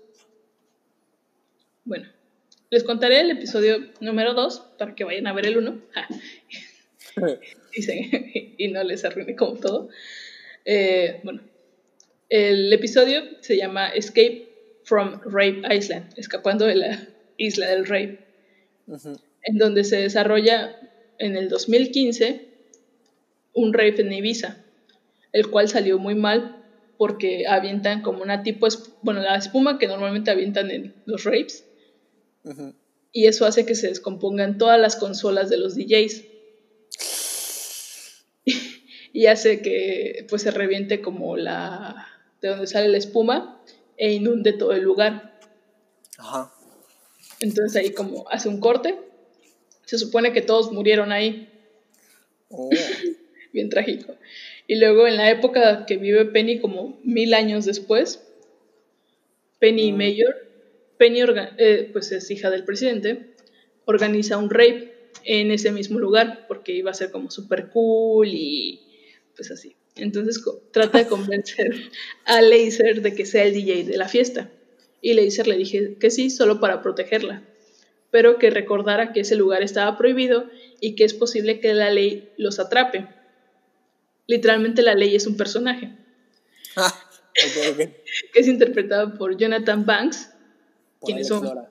Bueno, 1.84 2.08
les 2.70 2.84
contaré 2.84 3.20
el 3.20 3.30
episodio 3.30 3.78
número 4.00 4.34
2 4.34 4.60
para 4.78 4.94
que 4.94 5.04
vayan 5.04 5.26
a 5.28 5.32
ver 5.32 5.46
el 5.46 5.58
1 5.58 5.80
y, 7.72 7.82
se- 7.82 8.54
y 8.58 8.68
no 8.68 8.82
les 8.84 9.04
arruine 9.04 9.34
como 9.36 9.54
todo. 9.58 9.88
Eh, 10.64 11.20
bueno, 11.24 11.40
el 12.28 12.72
episodio 12.72 13.22
se 13.40 13.56
llama 13.56 13.88
Escape 13.88 14.48
from 14.84 15.20
Rape 15.24 15.62
Island, 15.74 16.12
escapando 16.18 16.66
de 16.66 16.74
la 16.74 17.08
isla 17.40 17.68
del 17.68 18.18
Ujú. 18.86 19.18
en 19.42 19.58
donde 19.58 19.84
se 19.84 19.96
desarrolla 19.96 20.76
en 21.18 21.36
el 21.36 21.48
2015 21.48 22.48
un 23.54 23.72
rave 23.72 24.00
en 24.00 24.12
Ibiza, 24.12 24.58
el 25.32 25.50
cual 25.50 25.68
salió 25.68 25.98
muy 25.98 26.14
mal 26.14 26.56
porque 26.98 27.46
avientan 27.48 28.02
como 28.02 28.22
una 28.22 28.42
tipo, 28.42 28.68
bueno, 29.02 29.20
la 29.22 29.36
espuma 29.36 29.78
que 29.78 29.86
normalmente 29.86 30.30
avientan 30.30 30.70
en 30.70 30.94
los 31.06 31.24
raves, 31.24 31.64
Ujú. 32.44 32.74
y 33.12 33.26
eso 33.26 33.46
hace 33.46 33.64
que 33.64 33.74
se 33.74 33.88
descompongan 33.88 34.58
todas 34.58 34.78
las 34.78 34.96
consolas 34.96 35.48
de 35.48 35.56
los 35.56 35.74
DJs. 35.76 36.24
y 39.12 39.26
hace 39.26 39.62
que 39.62 40.26
pues 40.28 40.42
se 40.42 40.50
reviente 40.50 41.00
como 41.00 41.36
la 41.36 42.06
de 42.42 42.48
donde 42.48 42.66
sale 42.66 42.88
la 42.88 42.98
espuma 42.98 43.62
e 43.96 44.12
inunde 44.12 44.52
todo 44.52 44.72
el 44.72 44.82
lugar. 44.82 45.38
Ajá. 46.18 46.52
Entonces 47.40 47.76
ahí 47.76 47.92
como 47.92 48.28
hace 48.28 48.48
un 48.48 48.60
corte. 48.60 48.96
Se 49.86 49.98
supone 49.98 50.32
que 50.32 50.42
todos 50.42 50.72
murieron 50.72 51.12
ahí. 51.12 51.48
Oh. 52.48 52.70
bien 53.52 53.68
trágico. 53.68 54.14
Y 54.66 54.76
luego 54.76 55.06
en 55.06 55.16
la 55.16 55.30
época 55.30 55.84
que 55.86 55.96
vive 55.96 56.24
Penny, 56.26 56.60
como 56.60 56.98
mil 57.02 57.34
años 57.34 57.64
después, 57.64 58.22
Penny 59.58 59.92
Mm. 59.92 59.96
Mayor, 59.96 60.48
Penny 60.96 61.20
eh, 61.58 61.90
pues 61.92 62.12
es 62.12 62.30
hija 62.30 62.50
del 62.50 62.64
presidente, 62.64 63.34
organiza 63.84 64.38
un 64.38 64.50
rape 64.50 64.94
en 65.24 65.50
ese 65.50 65.72
mismo 65.72 65.98
lugar 65.98 66.46
porque 66.48 66.72
iba 66.72 66.90
a 66.90 66.94
ser 66.94 67.10
como 67.10 67.30
super 67.30 67.68
cool 67.68 68.28
y 68.28 68.80
pues 69.36 69.50
así. 69.50 69.76
Entonces 69.96 70.42
trata 70.72 70.98
de 70.98 71.06
convencer 71.08 71.74
a 72.24 72.40
Laser 72.40 73.02
de 73.02 73.14
que 73.14 73.26
sea 73.26 73.44
el 73.44 73.54
DJ 73.54 73.84
de 73.84 73.96
la 73.96 74.08
fiesta. 74.08 74.50
Y 75.00 75.14
Laser 75.14 75.46
le 75.46 75.56
dije 75.56 75.96
que 75.98 76.10
sí, 76.10 76.30
solo 76.30 76.60
para 76.60 76.82
protegerla, 76.82 77.42
pero 78.10 78.38
que 78.38 78.50
recordara 78.50 79.12
que 79.12 79.20
ese 79.20 79.36
lugar 79.36 79.62
estaba 79.62 79.96
prohibido 79.96 80.50
y 80.80 80.94
que 80.94 81.04
es 81.04 81.14
posible 81.14 81.60
que 81.60 81.72
la 81.74 81.90
ley 81.90 82.30
los 82.36 82.58
atrape. 82.58 83.06
Literalmente 84.26 84.82
la 84.82 84.94
ley 84.94 85.16
es 85.16 85.26
un 85.26 85.36
personaje, 85.36 85.90
Ah, 86.76 86.94
ok, 87.30 87.72
ok. 87.72 87.76
que 88.32 88.40
es 88.40 88.46
interpretado 88.46 89.16
por 89.18 89.36
Jonathan 89.36 89.84
Banks. 89.84 90.30
No, 91.08 91.16
eso 91.16 91.40
no. 91.42 91.68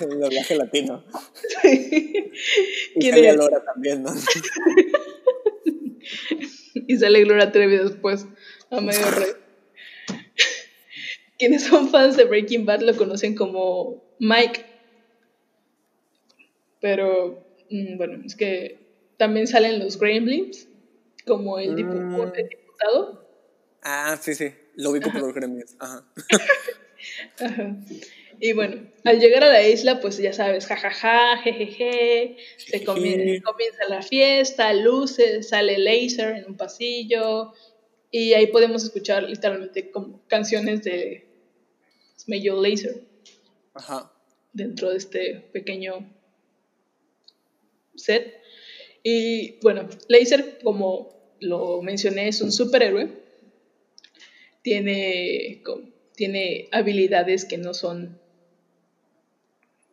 El 0.00 0.18
doblaje 0.18 0.56
latino. 0.56 1.04
Y 1.62 3.00
¿Quién 3.00 3.14
salía 3.14 3.30
es? 3.30 3.36
Lora 3.36 3.62
también, 3.64 4.02
¿no? 4.02 4.10
y 6.74 6.98
sale 6.98 7.22
Gloria 7.22 7.52
Trevi 7.52 7.76
después 7.76 8.26
a 8.70 8.80
medio 8.80 9.08
rey. 9.10 9.28
Quienes 11.42 11.64
son 11.64 11.88
fans 11.90 12.16
de 12.16 12.22
Breaking 12.22 12.64
Bad 12.64 12.82
lo 12.82 12.96
conocen 12.96 13.34
como 13.34 14.00
Mike. 14.20 14.64
Pero 16.80 17.44
mm, 17.68 17.96
bueno, 17.96 18.22
es 18.24 18.36
que 18.36 18.78
también 19.16 19.48
salen 19.48 19.80
los 19.80 19.98
Gremlins 19.98 20.68
como 21.26 21.58
el, 21.58 21.74
dipu- 21.74 21.94
Mm. 22.00 22.32
el 22.38 22.48
diputado. 22.48 23.28
Ah, 23.82 24.16
sí, 24.22 24.34
sí. 24.36 24.52
Lo 24.76 24.90
ubico 24.90 25.10
por 25.10 25.20
los 25.20 25.34
gremios. 25.34 25.74
Ajá. 25.80 26.04
Ajá. 27.40 27.76
Y 28.38 28.52
bueno, 28.52 28.86
al 29.02 29.18
llegar 29.18 29.42
a 29.42 29.48
la 29.52 29.66
isla, 29.66 29.98
pues 30.00 30.18
ya 30.18 30.32
sabes, 30.32 30.66
jajaja, 30.68 31.38
jejeje, 31.38 32.36
se 32.56 32.84
comienza, 32.84 33.42
comienza 33.42 33.84
la 33.88 34.00
fiesta, 34.02 34.72
luces, 34.74 35.48
sale 35.48 35.76
laser 35.78 36.36
en 36.36 36.44
un 36.46 36.56
pasillo, 36.56 37.52
y 38.12 38.32
ahí 38.34 38.46
podemos 38.46 38.84
escuchar 38.84 39.24
literalmente 39.24 39.90
como 39.90 40.20
canciones 40.28 40.84
de 40.84 41.31
Major 42.28 42.56
Laser 42.56 43.02
Ajá. 43.74 44.12
dentro 44.52 44.90
de 44.90 44.96
este 44.98 45.34
pequeño 45.52 46.08
set. 47.94 48.34
Y 49.02 49.58
bueno, 49.62 49.88
Laser, 50.08 50.58
como 50.62 51.12
lo 51.40 51.82
mencioné, 51.82 52.28
es 52.28 52.40
un 52.40 52.52
superhéroe. 52.52 53.20
Tiene, 54.62 55.62
tiene 56.14 56.68
habilidades 56.70 57.44
que 57.44 57.58
no 57.58 57.74
son, 57.74 58.18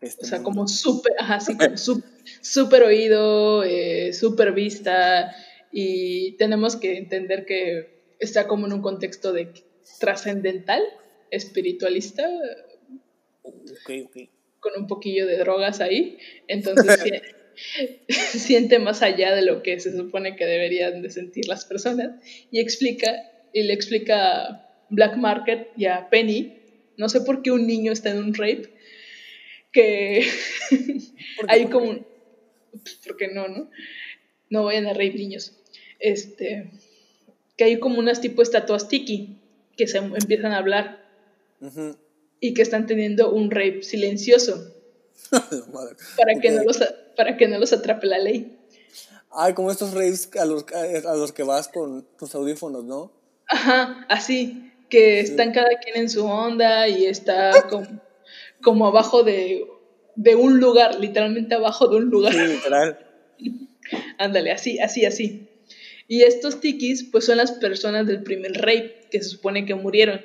Este 0.01 0.25
o 0.25 0.27
sea, 0.27 0.37
mundo. 0.37 0.49
como 0.51 0.67
super, 0.67 1.13
ajá, 1.17 1.39
sí, 1.39 1.57
como 1.57 1.75
su- 1.77 2.03
super 2.41 2.83
oído, 2.83 3.63
eh, 3.63 4.13
super 4.13 4.51
vista. 4.51 5.35
Y 5.71 6.33
tenemos 6.33 6.75
que 6.75 6.97
entender 6.97 7.45
que 7.45 7.99
está 8.19 8.47
como 8.47 8.67
en 8.67 8.73
un 8.73 8.81
contexto 8.81 9.33
de 9.33 9.51
trascendental, 9.99 10.83
espiritualista, 11.31 12.27
con 14.59 14.73
un 14.77 14.87
poquillo 14.87 15.25
de 15.25 15.37
drogas 15.37 15.79
ahí, 15.81 16.17
entonces 16.47 16.99
sie- 17.03 17.21
siente 18.07 18.79
más 18.79 19.01
allá 19.01 19.35
de 19.35 19.41
lo 19.43 19.61
que 19.63 19.79
se 19.79 19.95
supone 19.95 20.35
que 20.35 20.45
deberían 20.45 21.01
de 21.01 21.09
sentir 21.09 21.47
las 21.47 21.65
personas 21.65 22.11
y 22.51 22.59
explica 22.59 23.31
y 23.53 23.63
le 23.63 23.73
explica 23.73 24.43
a 24.45 24.85
Black 24.89 25.17
Market 25.17 25.67
y 25.75 25.85
a 25.85 26.09
Penny, 26.09 26.53
no 26.97 27.09
sé 27.09 27.21
por 27.21 27.41
qué 27.41 27.51
un 27.51 27.67
niño 27.67 27.91
está 27.91 28.11
en 28.11 28.19
un 28.19 28.33
rape, 28.33 28.69
que 29.71 30.25
hay 31.47 31.63
¿Por 31.63 31.71
como 31.71 31.89
un, 31.91 32.07
pues, 32.71 32.99
porque 33.05 33.27
no, 33.27 33.47
¿no? 33.47 33.69
No 34.49 34.63
vayan 34.63 34.87
a 34.87 34.93
rape 34.93 35.13
niños. 35.13 35.53
Este, 35.99 36.71
que 37.57 37.65
hay 37.65 37.79
como 37.79 37.99
unas 37.99 38.21
tipo 38.21 38.41
estatuas 38.41 38.87
tiki 38.87 39.37
que 39.77 39.87
se 39.87 39.97
empiezan 39.97 40.53
a 40.53 40.57
hablar 40.57 40.98
Y 42.39 42.53
que 42.53 42.61
están 42.61 42.85
teniendo 42.85 43.31
un 43.31 43.51
rape 43.51 43.83
silencioso. 43.83 44.75
Para 46.17 46.39
que, 46.39 46.51
no 46.51 46.63
los, 46.63 46.79
para 47.15 47.37
que 47.37 47.47
no 47.47 47.59
los 47.59 47.73
atrape 47.73 48.07
la 48.07 48.17
ley. 48.17 48.57
Ay, 49.31 49.53
como 49.53 49.69
estos 49.69 49.93
raves 49.93 50.29
a 50.39 50.45
los, 50.45 50.65
a 50.73 51.15
los 51.15 51.31
que 51.33 51.43
vas 51.43 51.67
con 51.67 52.07
tus 52.17 52.33
audífonos, 52.33 52.83
¿no? 52.83 53.11
Ajá, 53.47 54.05
así, 54.09 54.71
que 54.89 55.19
están 55.19 55.51
cada 55.51 55.69
quien 55.83 55.97
en 55.97 56.09
su 56.09 56.25
onda 56.25 56.87
y 56.87 57.05
está 57.05 57.67
como, 57.69 57.87
como 58.61 58.87
abajo 58.87 59.23
de, 59.23 59.67
de 60.15 60.35
un 60.35 60.59
lugar, 60.59 60.99
literalmente 60.99 61.55
abajo 61.55 61.87
de 61.87 61.97
un 61.97 62.05
lugar. 62.05 62.33
Sí, 62.33 62.39
literal. 62.39 62.99
Ándale, 64.17 64.51
así, 64.51 64.79
así, 64.79 65.05
así. 65.05 65.47
Y 66.07 66.23
estos 66.23 66.59
tikis, 66.59 67.03
pues 67.03 67.25
son 67.25 67.37
las 67.37 67.51
personas 67.51 68.07
del 68.07 68.23
primer 68.23 68.53
rape, 68.53 69.07
que 69.11 69.21
se 69.21 69.29
supone 69.29 69.65
que 69.65 69.75
murieron, 69.75 70.21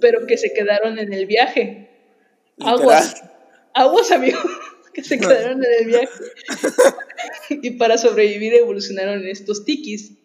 pero 0.00 0.26
que 0.26 0.36
se 0.36 0.52
quedaron 0.52 0.98
en 0.98 1.12
el 1.12 1.26
viaje. 1.26 1.88
Aguas, 2.60 3.22
aguas, 3.74 4.10
amigo, 4.10 4.38
que 4.94 5.02
se 5.02 5.18
quedaron 5.18 5.64
en 5.64 5.72
el 5.80 5.86
viaje. 5.86 6.08
y 7.62 7.70
para 7.72 7.98
sobrevivir 7.98 8.54
evolucionaron 8.54 9.20
en 9.20 9.28
estos 9.28 9.64
tikis. 9.64 10.16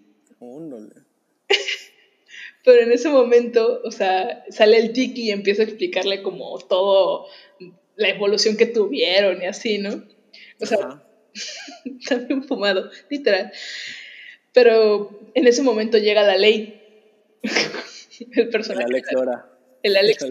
Pero 2.64 2.82
en 2.82 2.92
ese 2.92 3.10
momento, 3.10 3.82
o 3.84 3.92
sea, 3.92 4.44
sale 4.50 4.78
el 4.78 4.92
tiki 4.92 5.28
y 5.28 5.32
empieza 5.32 5.62
a 5.62 5.66
explicarle 5.66 6.24
como 6.24 6.58
todo 6.60 7.28
la 7.96 8.10
evolución 8.10 8.58
que 8.58 8.66
tuvieron 8.66 9.42
y 9.42 9.46
así, 9.46 9.78
¿no? 9.78 10.04
O 10.60 10.66
sea, 10.66 10.80
Ajá. 10.80 11.06
también 12.10 12.44
fumado, 12.44 12.90
literal. 13.10 13.52
Pero 14.54 15.32
en 15.34 15.48
ese 15.48 15.62
momento 15.62 15.98
llega 15.98 16.24
la 16.24 16.38
ley. 16.38 16.82
el 18.36 18.50
personaje. 18.50 18.86
Alex 18.86 19.12
Lora. 19.12 19.55
El 19.86 19.96
Alex 19.98 20.26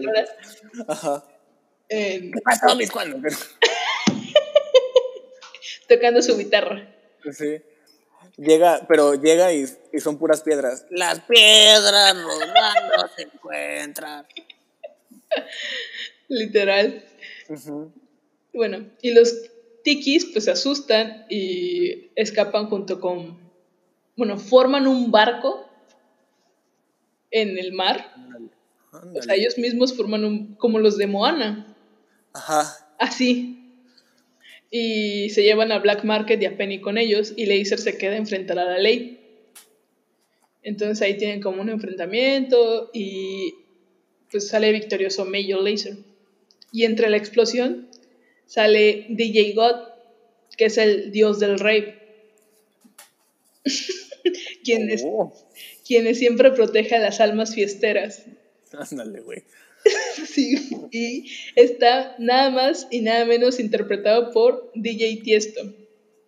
Ajá. 0.89 1.23
en- 1.87 2.31
¿Qué 2.33 2.41
pasó, 2.41 2.75
mis 2.75 2.91
cuando? 2.91 3.17
tocando 5.87 6.21
su 6.21 6.37
guitarra. 6.37 6.93
Sí. 7.31 7.61
Llega, 8.35 8.85
pero 8.89 9.13
llega 9.15 9.53
y, 9.53 9.65
y 9.93 9.99
son 9.99 10.17
puras 10.17 10.41
piedras. 10.41 10.85
Las 10.89 11.21
piedras 11.21 12.17
rodando 12.21 13.07
se 13.15 13.21
encuentran. 13.21 14.27
Literal. 16.27 17.05
Bueno, 18.53 18.89
y 19.01 19.13
los 19.13 19.33
tikis 19.85 20.25
pues 20.33 20.43
se 20.45 20.51
asustan 20.51 21.25
y 21.29 22.11
escapan 22.15 22.67
junto 22.67 22.99
con, 22.99 23.39
bueno, 24.17 24.37
forman 24.37 24.85
un 24.85 25.11
barco 25.11 25.65
en 27.31 27.57
el 27.57 27.71
mar. 27.71 28.11
Ándale. 29.01 29.19
O 29.19 29.23
sea, 29.23 29.35
ellos 29.35 29.57
mismos 29.57 29.93
forman 29.95 30.23
un, 30.25 30.55
como 30.55 30.79
los 30.79 30.97
de 30.97 31.07
Moana, 31.07 31.75
Ajá. 32.33 32.63
así. 32.99 33.61
Y 34.71 35.29
se 35.29 35.43
llevan 35.43 35.71
a 35.71 35.79
Black 35.79 36.03
Market 36.03 36.41
y 36.41 36.45
a 36.45 36.57
Penny 36.57 36.81
con 36.81 36.97
ellos 36.97 37.33
y 37.35 37.45
Laser 37.45 37.79
se 37.79 37.97
queda 37.97 38.13
a 38.13 38.17
enfrentar 38.17 38.59
a 38.59 38.65
la 38.65 38.77
ley. 38.77 39.19
Entonces 40.63 41.01
ahí 41.01 41.15
tienen 41.17 41.41
como 41.41 41.61
un 41.61 41.69
enfrentamiento 41.69 42.89
y 42.93 43.53
pues 44.31 44.47
sale 44.47 44.71
victorioso 44.71 45.23
Major 45.25 45.61
Laser. 45.61 45.97
Y 46.71 46.83
entre 46.85 47.09
la 47.09 47.17
explosión 47.17 47.87
sale 48.47 49.05
DJ 49.09 49.53
God, 49.53 49.75
que 50.57 50.65
es 50.65 50.77
el 50.77 51.11
dios 51.11 51.39
del 51.39 51.59
rape. 51.59 51.99
quien, 54.63 54.89
es- 54.89 55.03
Oh. 55.05 55.33
quien 55.87 56.13
siempre 56.15 56.51
protege 56.51 56.95
a 56.95 56.99
las 56.99 57.19
almas 57.21 57.53
fiesteras. 57.55 58.23
Ándale, 58.91 59.21
güey. 59.21 59.43
Sí, 60.25 60.55
y 60.91 61.31
está 61.55 62.15
nada 62.17 62.49
más 62.49 62.87
y 62.89 63.01
nada 63.01 63.23
menos 63.25 63.59
interpretado 63.59 64.31
por 64.31 64.71
DJ 64.73 65.21
Tiesto. 65.23 65.61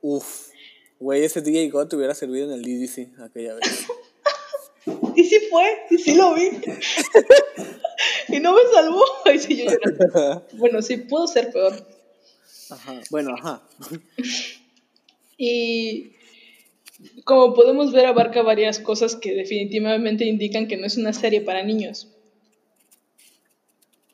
Uf. 0.01 0.49
Güey, 0.99 1.23
ese 1.23 1.41
DJ 1.41 1.69
God 1.69 1.88
te 1.88 1.95
hubiera 1.95 2.13
servido 2.13 2.51
en 2.51 2.53
el 2.53 2.62
DDC 2.62 3.19
aquella 3.19 3.55
vez. 3.55 3.88
Y 5.15 5.23
sí 5.25 5.39
fue, 5.49 5.65
y 5.89 5.97
sí 5.97 6.15
lo 6.15 6.33
vi. 6.36 6.49
y 8.29 8.39
no 8.39 8.53
me 8.53 8.62
salvó. 8.71 9.03
Ay, 9.25 9.39
sí, 9.39 9.57
yo 9.57 9.65
llorando. 9.65 10.47
Bueno, 10.53 10.81
sí, 10.81 10.95
pudo 10.95 11.27
ser 11.27 11.51
peor. 11.51 11.73
Ajá. 12.69 13.01
Bueno, 13.10 13.33
ajá. 13.33 13.67
Y 15.38 16.12
como 17.25 17.53
podemos 17.53 17.91
ver, 17.91 18.05
abarca 18.05 18.41
varias 18.43 18.79
cosas 18.79 19.15
que 19.15 19.33
definitivamente 19.33 20.25
indican 20.25 20.67
que 20.67 20.77
no 20.77 20.86
es 20.86 20.97
una 20.97 21.13
serie 21.13 21.41
para 21.41 21.63
niños. 21.63 22.07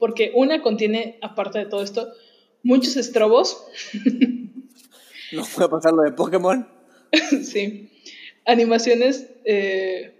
Porque 0.03 0.33
una 0.35 0.61
contiene, 0.61 1.17
aparte 1.21 1.59
de 1.59 1.65
todo 1.65 1.81
esto, 1.81 2.11
muchos 2.61 2.97
estrobos, 2.97 3.65
No 5.31 5.45
puede 5.55 5.69
pasar 5.69 5.93
lo 5.93 6.01
de 6.01 6.11
Pokémon. 6.11 6.67
sí, 7.41 7.89
animaciones 8.43 9.29
eh, 9.45 10.13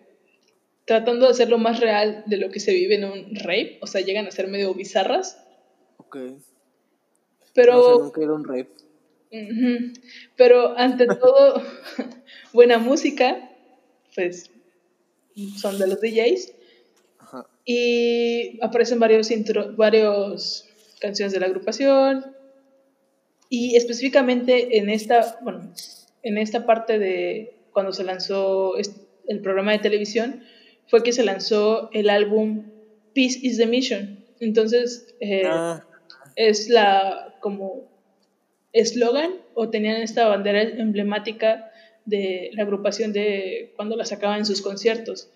tratando 0.85 1.25
de 1.25 1.31
hacerlo 1.31 1.57
más 1.57 1.81
real 1.81 2.23
de 2.27 2.37
lo 2.37 2.49
que 2.49 2.61
se 2.61 2.73
vive 2.73 2.95
en 2.95 3.03
un 3.03 3.35
rape, 3.35 3.79
o 3.81 3.87
sea, 3.87 3.99
llegan 3.99 4.25
a 4.25 4.31
ser 4.31 4.47
medio 4.47 4.73
bizarras, 4.73 5.43
Ok. 5.97 6.15
pero... 7.53 7.73
No 7.73 7.97
sé, 7.97 8.03
nunca 8.03 8.21
he 8.21 8.23
ido 8.23 8.33
a 8.35 8.37
un 8.37 8.45
rape. 8.45 8.71
Pero 10.37 10.77
ante 10.77 11.07
todo, 11.21 11.61
buena 12.53 12.77
música, 12.77 13.51
pues 14.15 14.49
son 15.57 15.77
de 15.77 15.87
los 15.87 15.99
DJs. 15.99 16.53
Ajá. 17.33 17.47
Y 17.65 18.59
aparecen 18.61 18.99
varios, 18.99 19.31
intro, 19.31 19.75
varios 19.75 20.67
canciones 20.99 21.33
de 21.33 21.39
la 21.39 21.47
agrupación. 21.47 22.35
Y 23.49 23.75
específicamente 23.75 24.77
en 24.77 24.89
esta, 24.89 25.37
bueno, 25.41 25.71
en 26.23 26.37
esta 26.37 26.65
parte 26.65 26.99
de 26.99 27.55
cuando 27.71 27.91
se 27.91 28.03
lanzó 28.03 28.73
el 28.77 29.39
programa 29.41 29.71
de 29.71 29.79
televisión, 29.79 30.43
fue 30.87 31.03
que 31.03 31.11
se 31.11 31.23
lanzó 31.23 31.89
el 31.93 32.09
álbum 32.09 32.65
Peace 33.13 33.39
is 33.41 33.57
the 33.57 33.65
Mission. 33.65 34.23
Entonces, 34.39 35.15
eh, 35.19 35.43
Ah, 35.45 35.85
es 36.35 36.69
la 36.69 37.35
como 37.39 37.87
eslogan 38.71 39.33
o 39.53 39.69
tenían 39.69 39.97
esta 39.97 40.27
bandera 40.27 40.61
emblemática 40.61 41.71
de 42.05 42.49
la 42.53 42.63
agrupación 42.63 43.13
de 43.13 43.71
cuando 43.75 43.95
la 43.95 44.05
sacaban 44.05 44.39
en 44.39 44.45
sus 44.45 44.61
conciertos 44.61 45.29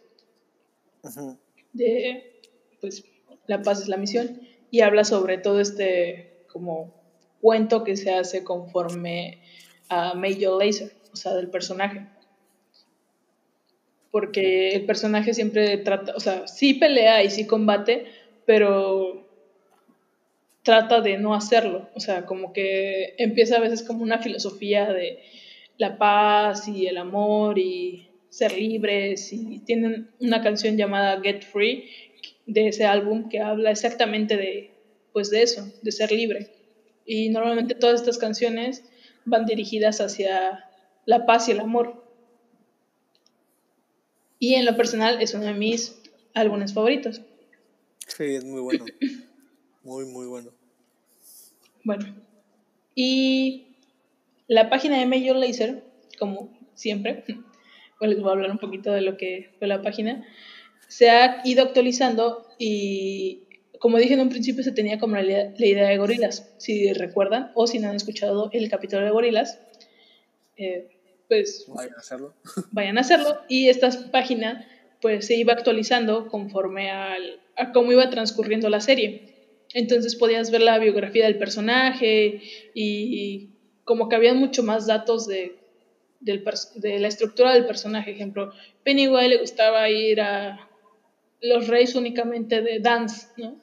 ujú. 1.03 1.38
De 1.73 2.41
pues 2.82 3.03
la 3.47 3.62
paz 3.62 3.82
es 3.82 3.88
la 3.88 3.97
misión 3.97 4.41
y 4.71 4.82
habla 4.82 5.03
sobre 5.03 5.38
todo 5.38 5.60
este 5.60 6.43
como 6.47 6.93
cuento 7.41 7.84
que 7.84 7.97
se 7.97 8.13
hace 8.13 8.43
conforme 8.43 9.39
a 9.89 10.13
Major 10.15 10.63
Lazer, 10.63 10.91
o 11.13 11.15
sea, 11.15 11.34
del 11.34 11.49
personaje. 11.49 12.08
Porque 14.12 14.71
el 14.71 14.86
personaje 14.86 15.34
siempre 15.34 15.77
trata, 15.77 16.15
o 16.15 16.19
sea, 16.19 16.47
sí 16.47 16.73
pelea 16.73 17.23
y 17.23 17.30
sí 17.30 17.45
combate, 17.45 18.06
pero 18.45 19.25
trata 20.63 21.01
de 21.01 21.17
no 21.17 21.34
hacerlo. 21.34 21.89
O 21.93 21.99
sea, 21.99 22.25
como 22.25 22.53
que 22.53 23.15
empieza 23.17 23.58
a 23.58 23.62
veces 23.62 23.84
como 23.84 24.03
una 24.03 24.19
filosofía 24.19 24.91
de 24.91 25.19
la 25.77 25.97
paz 25.97 26.67
y 26.67 26.88
el 26.88 26.97
amor 26.97 27.60
y 27.60 28.07
ser 28.29 28.53
libres. 28.53 29.31
Y 29.33 29.59
tienen 29.59 30.09
una 30.19 30.41
canción 30.41 30.77
llamada 30.77 31.21
Get 31.21 31.43
Free 31.43 31.89
de 32.45 32.69
ese 32.69 32.85
álbum 32.85 33.29
que 33.29 33.39
habla 33.39 33.71
exactamente 33.71 34.37
de, 34.37 34.71
pues 35.13 35.29
de 35.29 35.43
eso, 35.43 35.71
de 35.81 35.91
ser 35.91 36.11
libre. 36.11 36.51
Y 37.05 37.29
normalmente 37.29 37.75
todas 37.75 38.01
estas 38.01 38.17
canciones 38.17 38.83
van 39.25 39.45
dirigidas 39.45 40.01
hacia 40.01 40.65
la 41.05 41.25
paz 41.25 41.47
y 41.47 41.51
el 41.51 41.59
amor. 41.59 42.03
Y 44.39 44.55
en 44.55 44.65
lo 44.65 44.75
personal 44.75 45.21
es 45.21 45.33
uno 45.33 45.45
de 45.45 45.53
mis 45.53 45.99
álbumes 46.33 46.73
favoritos. 46.73 47.21
Sí, 48.07 48.35
es 48.35 48.43
muy 48.43 48.61
bueno. 48.61 48.85
Muy, 49.83 50.05
muy 50.05 50.27
bueno. 50.27 50.51
Bueno, 51.83 52.13
y 52.93 53.67
la 54.47 54.69
página 54.69 54.97
de 54.97 55.05
Major 55.05 55.35
Laser, 55.35 55.83
como 56.17 56.49
siempre, 56.73 57.23
pues 57.99 58.12
les 58.12 58.19
voy 58.19 58.29
a 58.29 58.33
hablar 58.33 58.51
un 58.51 58.57
poquito 58.57 58.91
de 58.91 59.01
lo 59.01 59.17
que 59.17 59.51
fue 59.60 59.67
la 59.67 59.81
página, 59.81 60.25
se 60.88 61.10
ha 61.10 61.41
ido 61.43 61.63
actualizando 61.63 62.47
y 62.57 63.43
como 63.79 63.97
dije 63.97 64.13
en 64.13 64.21
un 64.21 64.29
principio 64.29 64.63
se 64.63 64.71
tenía 64.71 64.99
como 64.99 65.15
la, 65.15 65.21
idea 65.21 65.89
de 65.89 65.97
gorilas, 65.97 66.53
si 66.57 66.93
recuerdan 66.93 67.51
o 67.53 67.67
si 67.67 67.79
no 67.79 67.89
han 67.89 67.95
escuchado 67.95 68.49
el 68.53 68.69
capítulo 68.69 69.03
de 69.03 69.12
gorilas, 69.12 69.60
eh, 70.55 70.89
pues 71.27 71.65
vayan 71.67 71.93
a 71.93 71.99
hacerlo. 71.99 72.33
Vayan 72.71 72.97
a 72.97 73.01
hacerlo 73.01 73.41
y 73.49 73.69
esta 73.69 73.89
página 74.12 74.65
pues 75.01 75.27
se 75.27 75.36
iba 75.36 75.53
actualizando 75.53 76.27
conforme 76.27 76.89
al, 76.89 77.39
a 77.55 77.71
cómo 77.71 77.91
iba 77.91 78.10
transcurriendo 78.10 78.69
la 78.69 78.79
serie. 78.79 79.36
Entonces 79.73 80.15
podías 80.15 80.49
ver 80.51 80.62
la 80.62 80.79
biografía 80.79 81.25
del 81.25 81.38
personaje 81.38 82.41
y, 82.73 83.49
como 83.83 84.10
que 84.10 84.15
había 84.15 84.33
mucho 84.33 84.63
más 84.63 84.88
datos 84.88 85.27
de, 85.27 85.57
de 86.19 86.99
la 86.99 87.08
estructura 87.08 87.53
del 87.53 87.65
personaje. 87.65 88.12
Ejemplo, 88.12 88.51
Pennywise 88.84 89.30
le 89.30 89.38
gustaba 89.38 89.89
ir 89.89 90.21
a 90.21 90.67
los 91.41 91.67
reyes 91.67 91.95
únicamente 91.95 92.62
de 92.62 92.80
dance, 92.80 93.27
¿no? 93.38 93.60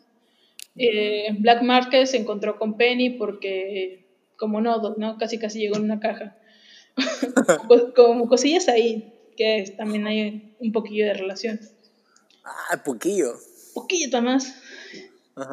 Eh, 0.77 1.29
Black 1.39 1.63
Market 1.63 2.07
se 2.07 2.17
encontró 2.17 2.59
con 2.59 2.77
Penny 2.77 3.11
porque, 3.11 4.07
como 4.37 4.61
no, 4.61 4.95
¿no? 4.97 5.19
Casi 5.19 5.39
casi 5.39 5.61
llegó 5.61 5.77
en 5.77 5.85
una 5.85 6.01
caja. 6.01 6.37
como 7.97 8.29
cosillas 8.29 8.69
ahí, 8.69 9.13
que 9.37 9.73
también 9.77 10.07
hay 10.07 10.57
un 10.59 10.73
poquillo 10.73 11.07
de 11.07 11.15
relación. 11.15 11.61
Ah, 12.45 12.83
poquillo. 12.85 13.35
Poquito 13.73 14.21
más. 14.23 14.61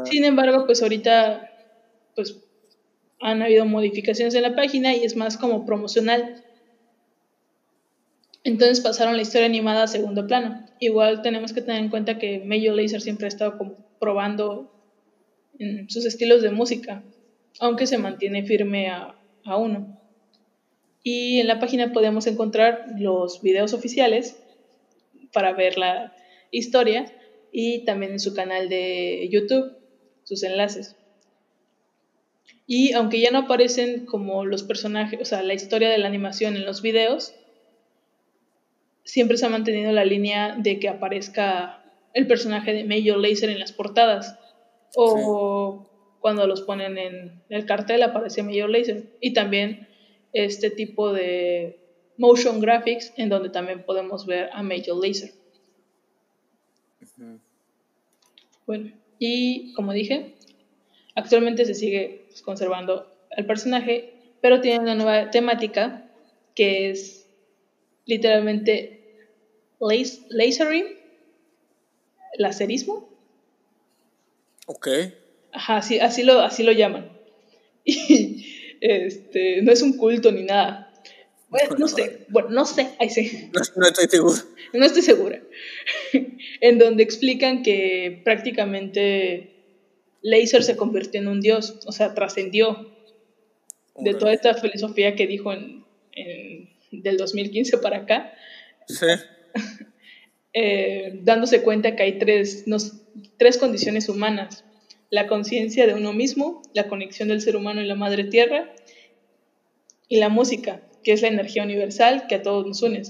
Sin 0.06 0.26
embargo, 0.26 0.66
pues 0.66 0.82
ahorita, 0.82 1.50
pues 2.16 2.38
han 3.20 3.42
habido 3.42 3.66
modificaciones 3.66 4.34
en 4.36 4.44
la 4.44 4.56
página 4.56 4.96
y 4.96 5.04
es 5.04 5.16
más 5.16 5.38
como 5.38 5.66
promocional. 5.66 6.44
Entonces 8.44 8.82
pasaron 8.82 9.16
la 9.16 9.22
historia 9.22 9.46
animada 9.46 9.84
a 9.84 9.88
segundo 9.88 10.26
plano. 10.26 10.66
Igual 10.80 11.22
tenemos 11.22 11.54
que 11.54 11.62
tener 11.62 11.82
en 11.82 11.90
cuenta 11.90 12.18
que 12.18 12.40
Major 12.40 12.76
Lazer 12.76 13.02
siempre 13.02 13.26
ha 13.26 13.30
estado 13.30 13.58
como 13.58 13.78
probando 14.00 14.72
sus 15.90 16.06
estilos 16.06 16.42
de 16.42 16.50
música, 16.50 17.04
aunque 17.60 17.86
se 17.86 18.00
mantiene 18.00 18.44
firme 18.44 18.90
a, 18.90 19.16
a 19.46 19.58
uno. 19.58 20.00
Y 21.04 21.40
en 21.40 21.48
la 21.48 21.60
página 21.60 21.94
podemos 21.94 22.26
encontrar 22.26 22.86
los 22.98 23.42
videos 23.42 23.74
oficiales 23.74 24.38
para 25.32 25.54
ver 25.54 25.78
la 25.78 26.14
historia 26.52 27.06
y 27.52 27.86
también 27.86 28.14
en 28.14 28.20
su 28.20 28.34
canal 28.34 28.70
de 28.70 29.28
YouTube, 29.32 29.78
sus 30.24 30.44
enlaces. 30.44 30.96
Y 32.66 32.94
aunque 32.94 33.20
ya 33.20 33.32
no 33.32 33.40
aparecen 33.40 34.06
como 34.06 34.46
los 34.46 34.64
personajes, 34.64 35.20
o 35.22 35.26
sea, 35.26 35.44
la 35.44 35.54
historia 35.54 35.90
de 35.90 35.98
la 35.98 36.08
animación 36.08 36.56
en 36.56 36.66
los 36.66 36.82
videos, 36.82 37.34
siempre 39.04 39.38
se 39.38 39.46
ha 39.46 39.50
mantenido 39.50 39.92
la 39.92 40.06
línea 40.06 40.56
de 40.58 40.80
que 40.80 40.90
aparezca 40.90 41.84
el 42.14 42.28
personaje 42.28 42.74
de 42.74 42.84
Major 42.84 43.18
Lazer 43.18 43.50
en 43.50 43.60
las 43.60 43.72
portadas. 43.72 44.38
O 44.96 45.88
cuando 46.20 46.46
los 46.48 46.62
ponen 46.62 46.98
en 46.98 47.42
el 47.50 47.66
cartel 47.66 48.04
aparece 48.04 48.44
Major 48.44 48.70
Lazer. 48.70 49.06
Y 49.20 49.34
también 49.34 49.88
este 50.34 50.70
tipo 50.70 51.12
de 51.14 51.80
motion 52.18 52.60
graphics 52.60 53.14
en 53.18 53.30
donde 53.30 53.50
también 53.50 53.84
podemos 53.84 54.26
ver 54.26 54.50
a 54.54 54.62
Major 54.64 54.96
Lazer. 54.96 55.32
Bueno, 58.68 58.92
y 59.20 59.74
como 59.74 59.92
dije, 59.92 60.36
actualmente 61.16 61.66
se 61.66 61.74
sigue 61.74 62.28
conservando 62.44 63.12
el 63.32 63.46
personaje, 63.46 64.14
pero 64.42 64.62
tiene 64.62 64.80
una 64.80 64.96
nueva 64.96 65.32
temática 65.32 66.10
que 66.56 66.90
es 66.90 67.21
literalmente 68.06 69.02
lasering, 70.30 70.86
laserismo. 72.38 73.10
Ok. 74.68 74.88
Ajá, 75.52 75.78
así, 75.78 76.00
así, 76.00 76.24
lo, 76.24 76.40
así 76.40 76.64
lo 76.64 76.72
llaman. 76.72 77.12
Y 77.84 78.46
este, 78.82 79.62
no 79.62 79.72
es 79.72 79.82
un 79.82 79.98
culto 79.98 80.32
ni 80.32 80.44
nada. 80.44 80.92
Bueno, 81.50 81.76
no 81.78 81.88
sé, 81.88 82.26
bueno, 82.30 82.50
no 82.50 82.66
sé, 82.66 82.88
ahí 83.00 83.10
sí. 83.10 83.52
No, 83.76 83.86
estoy 83.86 84.08
seguro. 84.08 84.36
No 84.74 84.86
estoy 84.86 85.02
segura. 85.02 85.42
en 86.62 86.80
donde 86.80 87.04
explican 87.04 87.62
que 87.62 88.22
prácticamente 88.24 89.52
Laser 90.22 90.64
se 90.64 90.78
convirtió 90.78 91.20
en 91.20 91.28
un 91.28 91.42
dios, 91.42 91.80
o 91.86 91.92
sea, 91.92 92.14
trascendió 92.14 92.90
de 93.98 94.14
toda 94.14 94.34
esta 94.34 94.54
filosofía 94.54 95.16
que 95.16 95.28
dijo 95.28 95.52
en, 95.52 95.84
del 96.92 97.18
2015 97.18 97.78
para 97.80 97.98
acá. 97.98 98.34
Sí. 98.88 99.08
Eh, 100.54 101.20
dándose 101.24 101.62
cuenta 101.62 101.96
que 101.96 102.04
hay 102.04 102.20
tres, 102.20 102.66
tres 103.38 103.58
condiciones 103.58 104.10
humanas 104.10 104.66
la 105.12 105.28
conciencia 105.28 105.86
de 105.86 105.94
uno 105.94 106.14
mismo, 106.14 106.64
la 106.74 106.88
conexión 106.88 107.28
del 107.28 107.42
ser 107.42 107.58
humano 107.58 107.82
y 107.82 107.86
la 107.86 107.96
madre 107.96 108.24
tierra, 108.24 108.74
y 110.08 110.18
la 110.18 110.30
música, 110.30 110.82
que 111.04 111.12
es 111.12 111.22
la 111.22 111.28
energía 111.28 111.64
universal 111.64 112.26
que 112.28 112.36
a 112.36 112.42
todos 112.42 112.66
nos 112.66 112.82
une, 112.82 113.04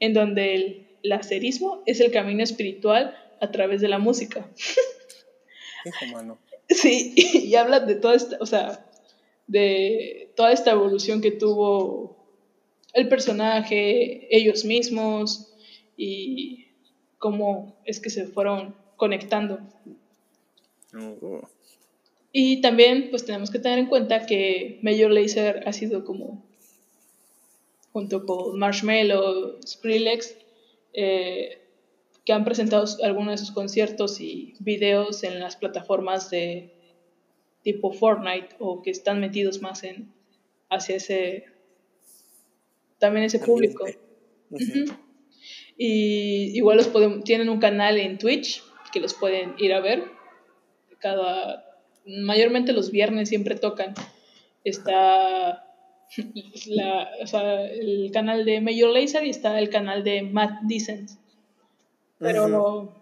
en 0.00 0.12
donde 0.12 0.54
el 0.54 0.88
lacerismo 1.02 1.82
es 1.86 2.00
el 2.00 2.10
camino 2.10 2.42
espiritual 2.42 3.16
a 3.40 3.50
través 3.52 3.80
de 3.80 3.88
la 3.88 3.98
música. 3.98 4.50
Hijo 5.86 6.06
mano. 6.12 6.38
Sí, 6.68 7.12
y 7.16 7.54
habla 7.56 7.80
de 7.80 7.96
toda 7.96 8.14
esta, 8.14 8.38
o 8.40 8.46
sea, 8.46 8.86
de 9.46 10.32
toda 10.36 10.52
esta 10.52 10.70
evolución 10.70 11.20
que 11.20 11.30
tuvo 11.30 12.21
el 12.92 13.08
personaje, 13.08 14.28
ellos 14.34 14.64
mismos 14.64 15.52
y 15.96 16.66
cómo 17.18 17.76
es 17.84 18.00
que 18.00 18.10
se 18.10 18.26
fueron 18.26 18.74
conectando. 18.96 19.60
Y 22.32 22.60
también 22.60 23.08
pues 23.10 23.24
tenemos 23.24 23.50
que 23.50 23.58
tener 23.58 23.78
en 23.78 23.86
cuenta 23.86 24.26
que 24.26 24.78
Major 24.82 25.10
Lazer 25.10 25.62
ha 25.66 25.72
sido 25.72 26.04
como, 26.04 26.44
junto 27.92 28.24
con 28.26 28.58
Marshmello, 28.58 29.58
Skrillex, 29.66 30.36
eh, 30.94 31.58
que 32.24 32.32
han 32.32 32.44
presentado 32.44 32.84
algunos 33.02 33.32
de 33.32 33.38
sus 33.38 33.52
conciertos 33.52 34.20
y 34.20 34.54
videos 34.60 35.24
en 35.24 35.40
las 35.40 35.56
plataformas 35.56 36.30
de 36.30 36.72
tipo 37.62 37.92
Fortnite 37.92 38.56
o 38.58 38.82
que 38.82 38.90
están 38.90 39.20
metidos 39.20 39.60
más 39.60 39.82
en 39.84 40.12
hacia 40.68 40.96
ese 40.96 41.51
también 43.02 43.26
ese 43.26 43.38
público. 43.38 43.84
Y 45.76 46.56
igual 46.56 46.78
los 46.78 46.90
tienen 47.24 47.48
un 47.48 47.58
canal 47.58 47.98
en 47.98 48.16
Twitch 48.16 48.62
que 48.92 49.00
los 49.00 49.14
pueden 49.14 49.54
ir 49.58 49.74
a 49.74 49.80
ver 49.80 50.04
cada, 51.02 51.64
mayormente 52.06 52.72
los 52.72 52.90
viernes 52.90 53.28
siempre 53.28 53.56
tocan. 53.56 53.92
Está 54.64 55.66
el 56.16 58.10
canal 58.12 58.44
de 58.44 58.60
Major 58.60 58.90
Lazer 58.90 59.24
y 59.24 59.30
está 59.30 59.58
el 59.58 59.68
canal 59.68 60.04
de 60.04 60.22
Matt 60.22 60.62
Decent. 60.62 61.10
Pero 62.18 62.94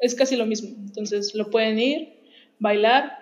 es 0.00 0.14
casi 0.14 0.36
lo 0.36 0.44
mismo. 0.44 0.70
Entonces 0.80 1.34
lo 1.34 1.50
pueden 1.50 1.78
ir, 1.78 2.18
bailar, 2.58 3.12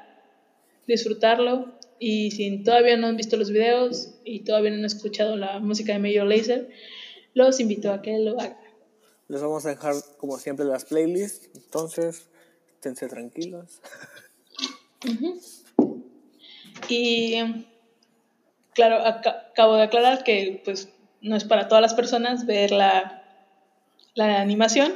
disfrutarlo. 0.89 1.74
Y 1.99 2.31
si 2.33 2.63
todavía 2.63 2.97
no 2.97 3.07
han 3.07 3.17
visto 3.17 3.37
los 3.37 3.51
videos 3.51 4.15
y 4.25 4.41
todavía 4.41 4.71
no 4.71 4.79
han 4.79 4.85
escuchado 4.85 5.37
la 5.37 5.59
música 5.61 5.93
de 5.93 5.99
Major 5.99 6.27
Lazer, 6.27 6.71
los 7.35 7.61
invito 7.61 7.93
a 7.93 8.03
que 8.03 8.19
lo 8.19 8.41
hagan. 8.41 8.59
Les 9.29 9.41
vamos 9.41 9.65
a 9.65 9.71
dejar, 9.71 9.95
como 10.19 10.39
siempre, 10.39 10.67
las 10.67 10.85
playlists. 10.85 11.49
Entonces, 11.55 12.29
esténse 12.75 13.09
tranquilos. 13.09 13.81
Y 16.89 17.37
claro, 18.75 19.05
acabo 19.07 19.77
de 19.77 19.85
aclarar 19.85 20.25
que 20.25 20.61
pues 20.65 20.89
no 21.23 21.37
es 21.37 21.45
para 21.45 21.69
todas 21.69 21.81
las 21.81 21.95
personas 21.95 22.45
ver 22.47 22.71
la, 22.71 23.23
la 24.15 24.41
animación, 24.41 24.93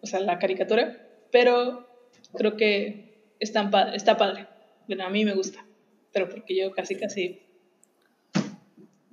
o 0.00 0.06
sea, 0.06 0.20
la 0.20 0.38
caricatura, 0.38 1.06
pero 1.30 1.86
creo 2.34 2.56
que 2.56 3.34
está 3.40 3.70
padre. 3.70 4.46
Bueno, 4.86 5.04
a 5.04 5.10
mí 5.10 5.24
me 5.24 5.34
gusta, 5.34 5.64
pero 6.12 6.28
porque 6.28 6.56
yo 6.56 6.72
casi, 6.72 6.96
casi 6.96 7.40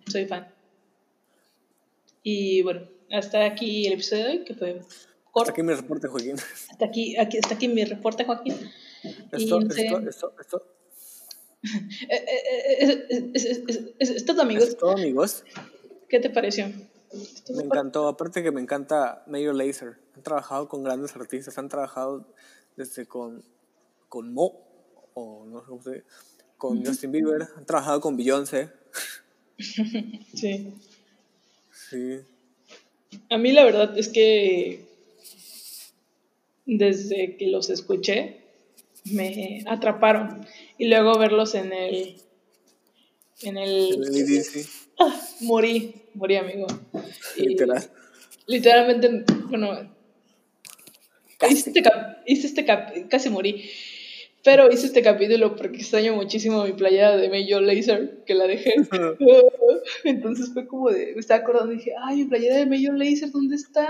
soy 0.08 0.25
fan. 0.25 0.53
Y 2.23 2.62
bueno, 2.63 2.88
hasta 3.12 3.45
aquí 3.45 3.86
el 3.88 3.93
episodio 3.93 4.23
de 4.25 4.29
hoy, 4.31 4.43
que 4.45 4.55
fue 4.55 4.73
corto. 5.31 5.41
Hasta 5.41 5.51
aquí 5.51 5.63
mi 5.63 5.73
reporte, 5.73 6.08
Joaquín. 6.08 6.36
Hasta 6.71 6.86
aquí, 6.86 7.17
aquí, 7.17 7.38
hasta 7.38 7.55
aquí 7.55 7.67
mi 7.67 7.84
reporte, 7.86 8.23
Joaquín. 8.25 8.55
Esto, 9.31 9.60
no 9.60 9.69
sé- 9.71 9.86
esto, 9.86 10.10
esto, 10.10 10.36
esto, 10.39 10.71
Eh, 12.10 12.25
eh, 12.27 13.05
eh, 13.10 13.31
es, 13.34 13.45
es, 13.45 13.62
es- 13.99 14.10
es 14.12 14.25
todo, 14.25 14.41
amigos. 14.43 14.69
es 14.69 14.77
todo, 14.77 14.91
amigos. 14.91 15.43
¿Qué 16.10 16.19
te 16.19 16.29
pareció? 16.29 16.67
Me 17.55 17.63
encantó, 17.63 18.08
aparte 18.08 18.43
que 18.43 18.51
me 18.51 18.62
encanta 18.62 19.23
Major 19.27 19.55
Lazer. 19.55 19.97
Han 20.15 20.21
trabajado 20.23 20.67
con 20.67 20.84
grandes 20.84 21.15
artistas, 21.15 21.58
han 21.58 21.69
trabajado 21.69 22.27
desde 22.75 23.08
con, 23.08 23.43
con 24.10 24.31
Mo, 24.34 24.62
o 25.13 25.45
no 25.45 25.62
sé 25.62 25.65
cómo 25.67 25.81
se 25.81 25.91
dice, 25.91 26.05
con 26.57 26.85
Justin 26.85 27.11
Bieber, 27.11 27.47
han 27.57 27.65
trabajado 27.65 28.01
con 28.01 28.15
Beyoncé. 28.17 28.69
Sí. 29.57 30.73
Sí. 31.89 32.19
A 33.29 33.37
mí 33.37 33.51
la 33.51 33.63
verdad 33.63 33.97
es 33.97 34.09
que 34.09 34.85
desde 36.65 37.37
que 37.37 37.47
los 37.47 37.69
escuché 37.69 38.41
me 39.05 39.63
atraparon 39.67 40.45
y 40.77 40.87
luego 40.87 41.17
verlos 41.17 41.53
en 41.55 41.71
el 41.71 42.15
en 43.43 43.57
el, 43.57 43.93
En 43.93 44.03
el 44.03 44.15
EDC, 44.15 44.67
Ah, 44.97 45.21
morí 45.41 45.93
morí 46.13 46.37
amigo 46.37 46.65
literal. 47.37 47.89
literalmente 48.47 49.25
bueno 49.49 49.93
Casi. 51.37 51.53
hice 51.53 51.69
este, 51.69 51.81
cap- 51.83 52.17
hice 52.25 52.47
este 52.47 52.65
cap- 52.65 52.93
casi 53.09 53.29
morí 53.29 53.69
pero 54.45 54.71
hice 54.71 54.86
este 54.86 55.01
capítulo 55.01 55.55
porque 55.55 55.79
extraño 55.79 56.13
muchísimo 56.13 56.63
mi 56.63 56.73
playera 56.73 57.17
de 57.17 57.29
Major 57.29 57.63
Lazer 57.63 58.23
que 58.27 58.36
la 58.36 58.45
dejé. 58.45 58.75
Entonces 60.03 60.53
fue 60.53 60.67
como 60.67 60.91
de 60.91 61.13
me 61.15 61.19
estaba 61.19 61.41
acordando 61.41 61.73
y 61.73 61.77
dije 61.77 61.93
ay 61.99 62.17
mi 62.17 62.25
playera 62.25 62.58
de 62.58 62.67
Major 62.67 62.95
Lazer 62.95 63.31
dónde 63.31 63.55
está 63.55 63.89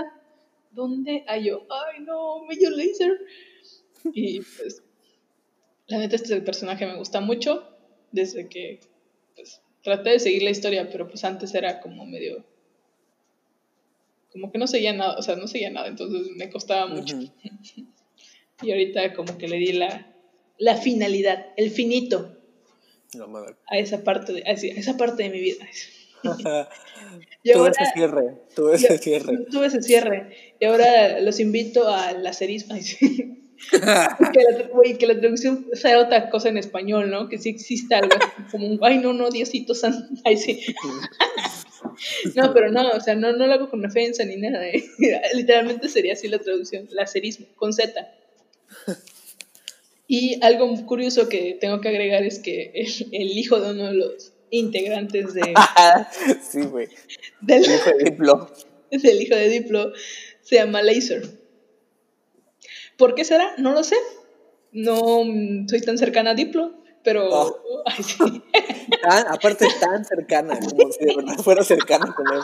dónde 0.70 1.24
ah 1.28 1.36
yo 1.36 1.66
ay 1.68 2.02
no 2.04 2.42
Major 2.46 2.72
Lazer 2.72 3.20
y 4.14 4.40
pues 4.40 4.82
la 5.88 5.98
neta 5.98 6.16
este 6.16 6.40
personaje 6.40 6.86
me 6.86 6.96
gusta 6.96 7.20
mucho 7.20 7.68
desde 8.10 8.48
que 8.48 8.80
pues 9.34 9.60
traté 9.82 10.10
de 10.10 10.20
seguir 10.20 10.42
la 10.42 10.50
historia 10.50 10.88
pero 10.90 11.06
pues 11.06 11.22
antes 11.24 11.54
era 11.54 11.80
como 11.80 12.06
medio 12.06 12.46
como 14.32 14.50
que 14.50 14.56
no 14.56 14.66
seguía 14.66 14.94
nada 14.94 15.18
o 15.18 15.22
sea 15.22 15.36
no 15.36 15.48
seguía 15.48 15.68
nada 15.68 15.88
entonces 15.88 16.34
me 16.34 16.48
costaba 16.48 16.86
mucho. 16.86 17.18
Y 18.62 18.70
ahorita 18.70 19.12
como 19.12 19.36
que 19.36 19.48
le 19.48 19.58
di 19.58 19.74
la, 19.74 20.15
la 20.58 20.76
finalidad, 20.76 21.46
el 21.56 21.70
finito 21.70 22.36
No, 23.14 23.28
madre. 23.28 23.56
a 23.68 23.78
esa 23.78 24.02
parte 24.04 24.32
de, 24.32 24.42
a 24.46 24.52
esa 24.52 24.96
parte 24.96 25.22
de 25.22 25.30
mi 25.30 25.40
vida. 25.40 25.66
Y 27.44 27.52
Tuve 27.52 27.70
ese 27.70 27.84
cierre, 27.94 28.34
tuve 28.56 28.74
ese 28.74 28.98
cierre. 28.98 29.38
tuve 29.52 29.66
ese 29.68 29.80
cierre. 29.80 30.54
Y 30.58 30.64
ahora 30.64 31.20
los 31.20 31.38
invito 31.38 31.88
a 31.88 32.12
la 32.12 32.32
serie. 32.32 32.64
ay, 32.70 32.82
sí. 32.82 33.38
que, 33.70 33.78
la, 33.78 34.68
güey, 34.72 34.98
que 34.98 35.06
la 35.06 35.18
traducción 35.20 35.66
sea 35.72 36.00
otra 36.00 36.28
cosa 36.30 36.48
en 36.48 36.58
español, 36.58 37.10
¿no? 37.10 37.28
Que 37.28 37.38
sí 37.38 37.50
exista 37.50 37.98
algo 37.98 38.16
como 38.50 38.66
un, 38.66 38.80
ay, 38.82 38.98
no, 38.98 39.12
no, 39.12 39.30
Diosito 39.30 39.74
santo. 39.74 40.08
Ay, 40.24 40.36
sí. 40.36 40.64
No, 42.34 42.52
pero 42.52 42.70
no, 42.72 42.90
o 42.90 43.00
sea, 43.00 43.14
no, 43.14 43.32
no 43.32 43.46
lo 43.46 43.54
hago 43.54 43.70
con 43.70 43.84
ofensa 43.86 44.24
ni 44.24 44.36
nada. 44.36 44.66
¿eh? 44.66 44.84
Literalmente 45.34 45.88
sería 45.88 46.14
así 46.14 46.26
la 46.26 46.38
traducción, 46.40 46.88
lacerismo, 46.90 47.46
con 47.54 47.72
Z. 47.72 47.92
Y 50.08 50.38
algo 50.44 50.72
curioso 50.86 51.28
que 51.28 51.58
tengo 51.60 51.80
que 51.80 51.88
agregar 51.88 52.22
es 52.22 52.38
que 52.38 52.70
el, 52.74 53.08
el 53.12 53.38
hijo 53.38 53.60
de 53.60 53.72
uno 53.72 53.86
de 53.86 53.94
los 53.94 54.32
integrantes 54.50 55.34
de, 55.34 55.54
sí, 56.42 56.62
güey. 56.62 56.88
del, 57.40 57.64
El 57.64 57.74
hijo 57.74 57.90
de 57.90 58.04
Diplo. 58.04 58.50
del 58.90 59.22
hijo 59.22 59.34
de 59.34 59.48
Diplo 59.48 59.92
se 60.42 60.56
llama 60.56 60.82
Laser. 60.82 61.22
¿Por 62.96 63.14
qué 63.14 63.24
será? 63.24 63.54
No 63.58 63.72
lo 63.72 63.82
sé. 63.82 63.96
No 64.72 65.22
soy 65.68 65.80
tan 65.80 65.98
cercana 65.98 66.30
a 66.30 66.34
Diplo, 66.34 66.74
pero... 67.02 67.28
Oh. 67.30 67.82
Ay, 67.86 68.02
sí. 68.02 68.42
Tan, 69.02 69.26
aparte 69.28 69.66
tan 69.80 70.04
cercana, 70.04 70.58
como 70.58 70.92
si 70.92 71.04
de 71.04 71.16
verdad 71.16 71.36
fuera 71.42 71.64
cercana 71.64 72.14
con 72.14 72.26
él. 72.32 72.42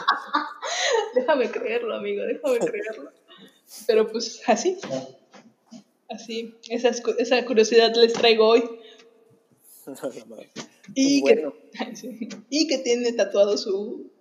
Déjame 1.15 1.49
creerlo, 1.49 1.95
amigo, 1.95 2.23
déjame 2.23 2.59
creerlo. 2.59 3.11
Pero 3.87 4.07
pues 4.07 4.41
así. 4.47 4.77
Así. 6.09 6.55
Esas 6.69 7.01
cu- 7.01 7.15
esa 7.17 7.43
curiosidad 7.45 7.93
les 7.95 8.13
traigo 8.13 8.47
hoy. 8.47 8.63
Y, 10.95 11.21
Bueno. 11.21 11.53
que, 11.71 12.29
y 12.49 12.67
que 12.67 12.77
tiene 12.79 13.13
tatuado 13.13 13.57
su 13.57 14.11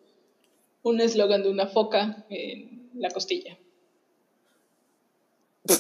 un 0.85 1.01
eslogan 1.01 1.43
de 1.43 1.51
una 1.51 1.67
foca 1.67 2.25
en 2.31 2.89
la 2.95 3.11
costilla. 3.11 3.59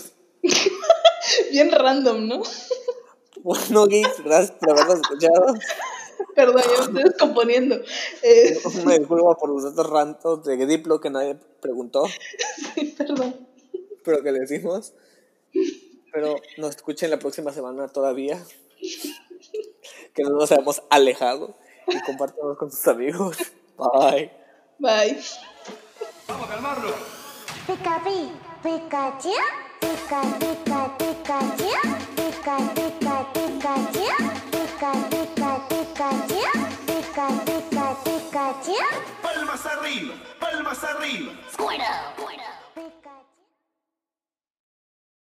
Bien 1.52 1.70
random, 1.70 2.26
¿no? 2.28 2.42
Bueno, 3.42 3.86
geeks, 3.86 4.22
gracias 4.24 4.52
por 4.52 4.70
habernos 4.70 5.00
escuchado. 5.00 5.54
Perdón, 6.34 6.62
ya 6.62 6.68
me 6.78 6.84
estoy 7.00 7.02
descomponiendo. 7.04 7.76
Eh, 8.22 8.58
Una 8.84 8.98
disculpa 8.98 9.36
por 9.36 9.50
los 9.50 9.62
datos 9.64 9.88
rantos 9.90 10.44
de 10.44 10.66
Diplo 10.66 11.00
que 11.00 11.10
nadie 11.10 11.36
preguntó, 11.60 12.04
sí, 12.74 12.94
perdón. 12.96 13.46
pero 14.04 14.22
que 14.22 14.32
le 14.32 14.40
decimos. 14.40 14.94
Pero 16.12 16.36
nos 16.58 16.76
escuchen 16.76 17.10
la 17.10 17.18
próxima 17.18 17.52
semana 17.52 17.88
todavía. 17.88 18.42
Que 20.14 20.22
no 20.22 20.30
nos 20.30 20.52
hayamos 20.52 20.82
alejado. 20.90 21.56
Y 21.86 22.00
compártanos 22.02 22.58
con 22.58 22.70
sus 22.70 22.86
amigos. 22.86 23.38
Bye. 23.76 24.30
Bye. 24.78 25.18
Pika 27.66 28.02
pi, 28.04 28.32
Pikachu, 28.62 29.34
Pika 29.80 30.22
Pika 30.38 30.98
Pikachu, 30.98 31.70
Pika 32.16 32.56
Pika 32.74 33.16
Pikachu, 33.32 34.08
Pika 34.50 34.92
Pika 35.10 35.50
Pikachu, 35.68 36.42
Pika 36.86 37.26
Pika 37.46 37.96
Pikachu. 38.04 38.78
Palmas 39.22 39.66
arriba, 39.66 40.14
palmas 40.40 40.84
arriba. 40.84 41.32
Fuera, 41.50 42.12
fuera. 42.16 42.61